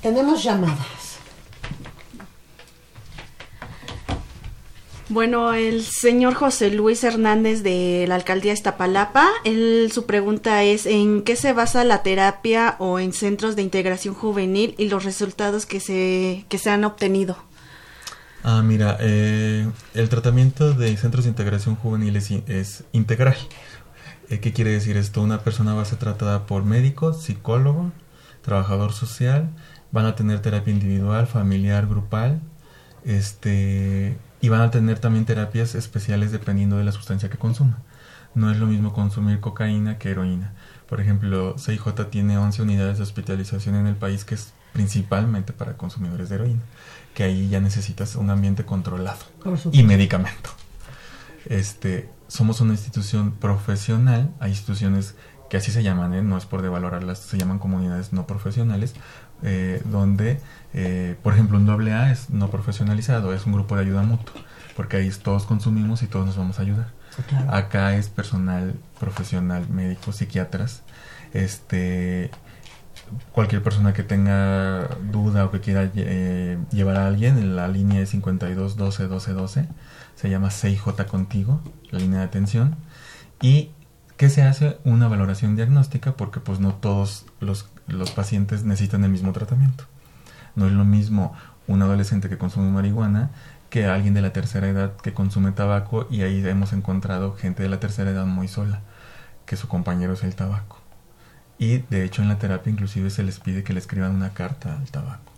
[0.03, 1.08] Tenemos llamadas.
[5.09, 11.23] Bueno, el señor José Luis Hernández de la alcaldía Iztapalapa, él, su pregunta es ¿en
[11.23, 15.79] qué se basa la terapia o en centros de integración juvenil y los resultados que
[15.79, 17.37] se, que se han obtenido?
[18.43, 23.35] Ah, mira, eh, el tratamiento de centros de integración juvenil es, in- es integral.
[24.29, 25.23] Eh, ¿Qué quiere decir esto?
[25.23, 27.91] Una persona va a ser tratada por médico, psicólogo,
[28.43, 29.49] trabajador social,
[29.91, 32.41] van a tener terapia individual, familiar, grupal,
[33.03, 37.77] este, y van a tener también terapias especiales dependiendo de la sustancia que consuma.
[38.35, 40.53] No es lo mismo consumir cocaína que heroína.
[40.87, 45.77] Por ejemplo, CIJ tiene 11 unidades de hospitalización en el país que es principalmente para
[45.77, 46.61] consumidores de heroína,
[47.13, 49.19] que ahí ya necesitas un ambiente controlado
[49.71, 50.51] y medicamento.
[51.45, 55.15] Este, somos una institución profesional, hay instituciones
[55.49, 56.21] que así se llaman, ¿eh?
[56.21, 58.93] no es por devalorarlas, se llaman comunidades no profesionales,
[59.41, 60.39] eh, donde,
[60.73, 64.41] eh, por ejemplo, un doble A es no profesionalizado, es un grupo de ayuda mutua,
[64.75, 66.87] porque ahí todos consumimos y todos nos vamos a ayudar.
[67.27, 67.53] Claro.
[67.53, 70.83] Acá es personal profesional, médicos, psiquiatras,
[71.33, 72.31] este
[73.31, 78.09] cualquier persona que tenga duda o que quiera eh, llevar a alguien, la línea es
[78.09, 79.67] 52 12 12 12,
[80.15, 82.75] se llama 6J contigo, la línea de atención,
[83.41, 83.71] y
[84.19, 89.11] que se hace una valoración diagnóstica porque pues no todos los, los pacientes necesitan el
[89.11, 89.85] mismo tratamiento.
[90.57, 91.33] No es lo mismo
[91.67, 93.29] un adolescente que consume marihuana
[93.69, 97.69] que alguien de la tercera edad que consume tabaco y ahí hemos encontrado gente de
[97.69, 98.81] la tercera edad muy sola,
[99.45, 100.81] que su compañero es el tabaco.
[101.57, 104.75] Y de hecho en la terapia inclusive se les pide que le escriban una carta
[104.75, 105.31] al tabaco.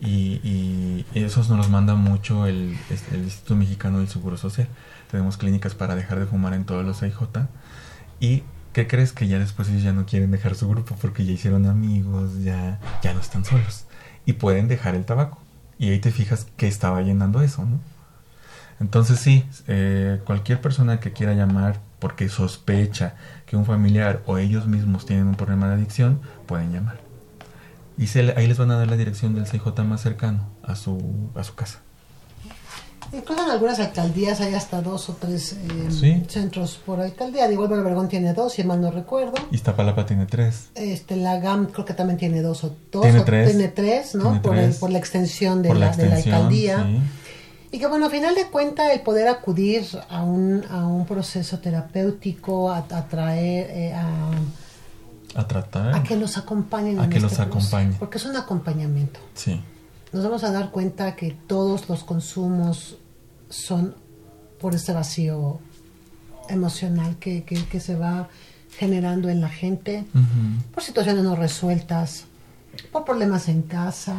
[0.00, 2.78] Y, y esos nos los manda mucho el,
[3.12, 4.68] el Instituto Mexicano del Seguro Social.
[5.10, 7.18] Tenemos clínicas para dejar de fumar en todos los AIJ.
[8.20, 8.42] ¿Y
[8.72, 11.66] qué crees que ya después ellos ya no quieren dejar su grupo porque ya hicieron
[11.66, 13.86] amigos, ya, ya no están solos?
[14.24, 15.38] Y pueden dejar el tabaco.
[15.78, 17.80] Y ahí te fijas que estaba llenando eso, ¿no?
[18.80, 23.14] Entonces sí, eh, cualquier persona que quiera llamar porque sospecha
[23.46, 26.98] que un familiar o ellos mismos tienen un problema de adicción, pueden llamar.
[27.96, 31.30] Y se ahí les van a dar la dirección del CJ más cercano a su,
[31.34, 31.80] a su casa.
[33.12, 36.22] Incluso en algunas alcaldías hay hasta dos o tres eh, Sí.
[36.28, 37.48] centros por alcaldía.
[37.48, 39.34] Digo, Álvaro Obregón tiene dos, si mal no recuerdo.
[39.50, 40.68] Iztapalapa tiene tres.
[40.74, 43.02] Este, la GAM creo que también tiene dos o dos.
[43.02, 43.50] Tiene o tres.
[43.50, 44.24] Tiene tres, ¿no?
[44.24, 46.84] Tiene por, el- por la extensión de, la, de la extensión, alcaldía.
[46.84, 46.98] sí.
[47.72, 51.58] Y que bueno, a final de cuentas el poder acudir a un, a un proceso
[51.58, 55.94] terapéutico, a, a traer, eh, a, A tratar.
[55.94, 56.98] a que los acompañen.
[57.00, 57.94] A en que este los acompañen.
[57.98, 59.20] Porque es un acompañamiento.
[59.34, 59.60] Sí.
[60.12, 62.96] Nos vamos a dar cuenta que todos los consumos
[63.48, 63.94] son
[64.60, 65.58] por este vacío
[66.48, 68.28] emocional que, que, que se va
[68.78, 70.04] generando en la gente,
[70.72, 72.24] por situaciones no resueltas,
[72.92, 74.16] por problemas en casa.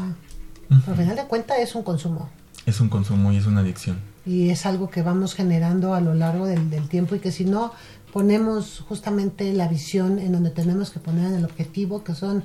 [0.68, 2.30] Pero al final de cuentas es un consumo.
[2.66, 3.98] Es un consumo y es una adicción.
[4.26, 7.46] y es algo que vamos generando a lo largo del, del tiempo y que si
[7.46, 7.72] no
[8.12, 12.44] ponemos justamente la visión en donde tenemos que poner en el objetivo, que son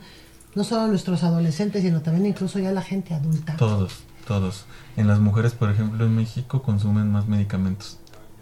[0.54, 3.56] no solo nuestros adolescentes, sino también incluso ya la gente adulta.
[3.56, 4.66] Todos, todos.
[4.96, 7.98] En las mujeres, por ejemplo, en México consumen más medicamentos.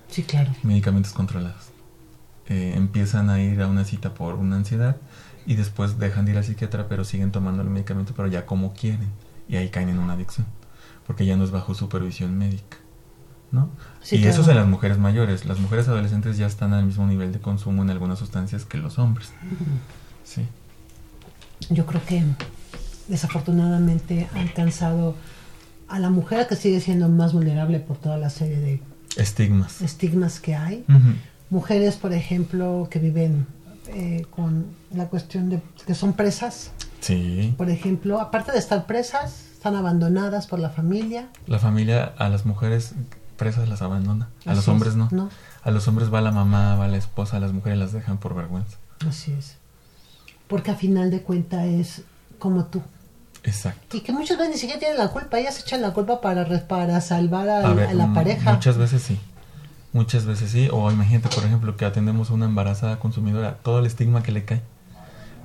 [0.08, 0.50] Sí, claro.
[0.64, 1.70] medicamentos controlados.
[2.46, 4.96] Eh, empiezan a ir a una cita por una ansiedad
[5.46, 8.72] y después dejan de ir al psiquiatra, pero siguen tomando el medicamento, pero ya como
[8.74, 9.08] quieren.
[9.48, 10.46] Y ahí caen en una adicción,
[11.06, 12.78] porque ya no es bajo supervisión médica.
[13.52, 13.68] ¿No?
[14.00, 14.32] Sí, y claro.
[14.32, 15.44] eso es en las mujeres mayores.
[15.44, 18.98] Las mujeres adolescentes ya están al mismo nivel de consumo en algunas sustancias que los
[18.98, 19.32] hombres.
[20.22, 20.46] Sí.
[21.68, 22.24] Yo creo que
[23.08, 25.14] desafortunadamente ha alcanzado
[25.88, 28.82] a la mujer que sigue siendo más vulnerable por toda la serie de
[29.16, 29.82] Estigmas.
[29.82, 30.84] estigmas que hay.
[31.50, 33.46] Mujeres, por ejemplo, que viven
[33.88, 37.54] eh, con la cuestión de que son presas, Sí.
[37.56, 41.28] por ejemplo, aparte de estar presas, Están abandonadas por la familia.
[41.46, 42.94] La familia a las mujeres
[43.36, 45.08] presas las abandona, a Así los es, hombres no.
[45.12, 45.28] no.
[45.62, 48.34] A los hombres va la mamá, va la esposa, a las mujeres las dejan por
[48.34, 48.78] vergüenza.
[49.06, 49.56] Así es.
[50.50, 52.02] Porque a final de cuentas es
[52.38, 52.82] como tú.
[53.44, 53.96] Exacto.
[53.96, 57.00] Y que muchas veces ni siquiera tienen la culpa, ellas echan la culpa para, para
[57.00, 58.52] salvar a, A ver, a la mm, pareja.
[58.52, 59.18] Muchas veces sí.
[59.94, 60.68] Muchas veces sí.
[60.72, 64.44] O imagínate, por ejemplo, que atendemos a una embarazada consumidora, todo el estigma que le
[64.44, 64.60] cae,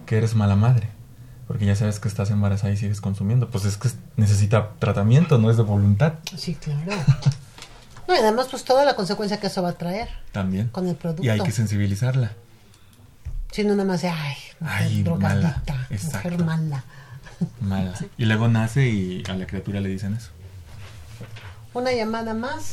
[0.05, 0.89] que eres mala madre.
[1.47, 3.49] Porque ya sabes que estás embarazada y sigues consumiendo.
[3.49, 6.13] Pues es que es- necesita tratamiento, no es de voluntad.
[6.35, 6.91] Sí, claro.
[8.07, 10.67] No, y además, pues toda la consecuencia que eso va a traer También.
[10.67, 11.23] con el producto.
[11.23, 12.33] Y hay que sensibilizarla.
[13.55, 15.63] Si no, nada más de, ay, mujer Ay, mala.
[15.89, 16.29] Exacto.
[16.29, 16.83] mujer mala.
[17.61, 17.93] Mala.
[18.17, 20.31] Y luego nace y a la criatura le dicen eso.
[21.73, 22.71] Una llamada más.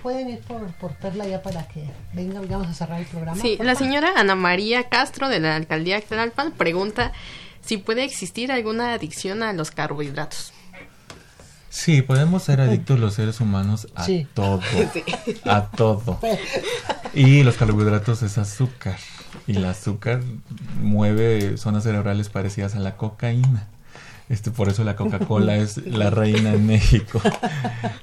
[0.00, 3.42] Pueden ir por, por Perla ya para que venga, vamos a cerrar el programa.
[3.42, 7.10] Sí, la señora Ana María Castro de la alcaldía de Tlalpan pregunta
[7.60, 10.52] si puede existir alguna adicción a los carbohidratos.
[11.70, 14.26] Sí, podemos ser adictos los seres humanos a Sí.
[14.34, 14.60] todo.
[15.44, 16.18] A todo.
[17.14, 18.96] Y los carbohidratos es azúcar.
[19.46, 20.20] Y el azúcar
[20.82, 23.66] mueve zonas cerebrales parecidas a la cocaína.
[24.28, 27.20] Este, por eso la Coca-Cola es la reina en México.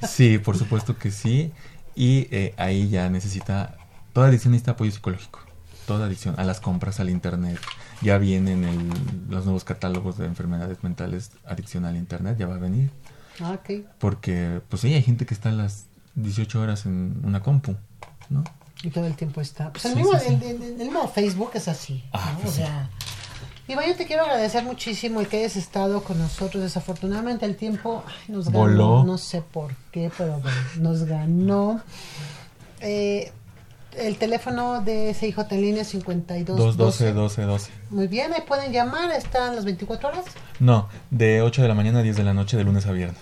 [0.07, 1.51] Sí, por supuesto que sí.
[1.95, 3.77] Y eh, ahí ya necesita,
[4.13, 5.39] toda adicción necesita apoyo psicológico.
[5.87, 7.59] Toda adicción a las compras, al internet.
[8.01, 8.89] Ya vienen el-
[9.29, 12.89] los nuevos catálogos de enfermedades mentales, adicción al internet, ya va a venir.
[13.41, 13.85] Ah, ok.
[13.99, 17.75] Porque, pues sí, hay gente que está a las 18 horas en una compu,
[18.29, 18.43] ¿no?
[18.83, 19.71] Y todo el tiempo está.
[19.71, 22.03] Pues el, Sí, mismo, sí, el- el- el mismo Facebook es así.
[22.13, 22.39] Ah, ¿no?
[22.39, 22.89] pues o sea.
[23.67, 26.61] Iván, yo te quiero agradecer muchísimo el que hayas estado con nosotros.
[26.61, 28.59] Desafortunadamente el tiempo ay, nos ganó.
[28.59, 29.03] Voló.
[29.05, 31.81] No sé por qué, pero bueno, nos ganó.
[32.81, 33.31] Eh,
[33.97, 37.71] el teléfono de CIJ en línea es 52 212, 12, 12.
[37.89, 40.25] Muy bien, ahí pueden llamar, están las 24 horas.
[40.59, 43.19] No, de 8 de la mañana a 10 de la noche, de lunes a viernes.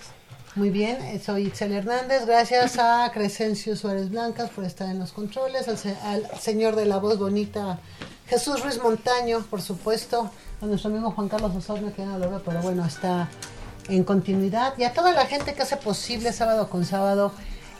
[0.56, 2.26] Muy bien, eh, soy Itzel Hernández.
[2.26, 6.86] Gracias a Crescencio Suárez Blancas por estar en los controles, al, se- al señor de
[6.86, 7.80] la voz bonita
[8.28, 10.30] Jesús Ruiz Montaño, por supuesto,
[10.62, 13.28] a nuestro amigo Juan Carlos Osorno, que ya no lo veo, pero bueno, está
[13.88, 17.32] en continuidad, y a toda la gente que hace posible sábado con sábado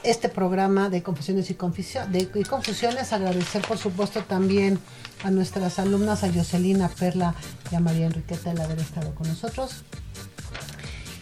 [0.05, 3.13] este programa de Confusiones y, de, y Confusiones.
[3.13, 4.79] Agradecer, por supuesto, también
[5.25, 7.35] a nuestras alumnas, a Jocelina, Perla
[7.71, 9.85] y a María Enriqueta, el haber estado con nosotros.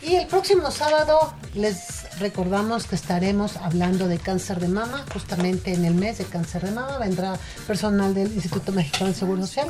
[0.02, 5.84] Y el próximo sábado les recordamos que estaremos hablando de cáncer de mama, justamente en
[5.84, 9.68] el mes de cáncer de mama vendrá personal del Instituto Mexicano del Seguro Social.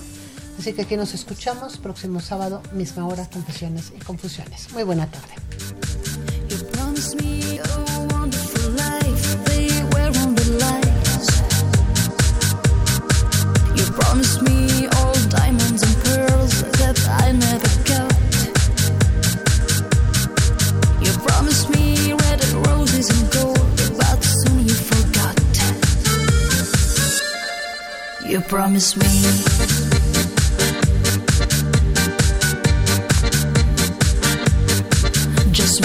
[0.59, 4.73] Así que aquí nos escuchamos próximo sábado, misma hora, confesiones y confusiones.
[4.73, 5.35] Muy buena tarde.
[28.53, 29.07] You promised me.
[35.53, 35.81] Just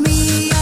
[0.00, 0.61] me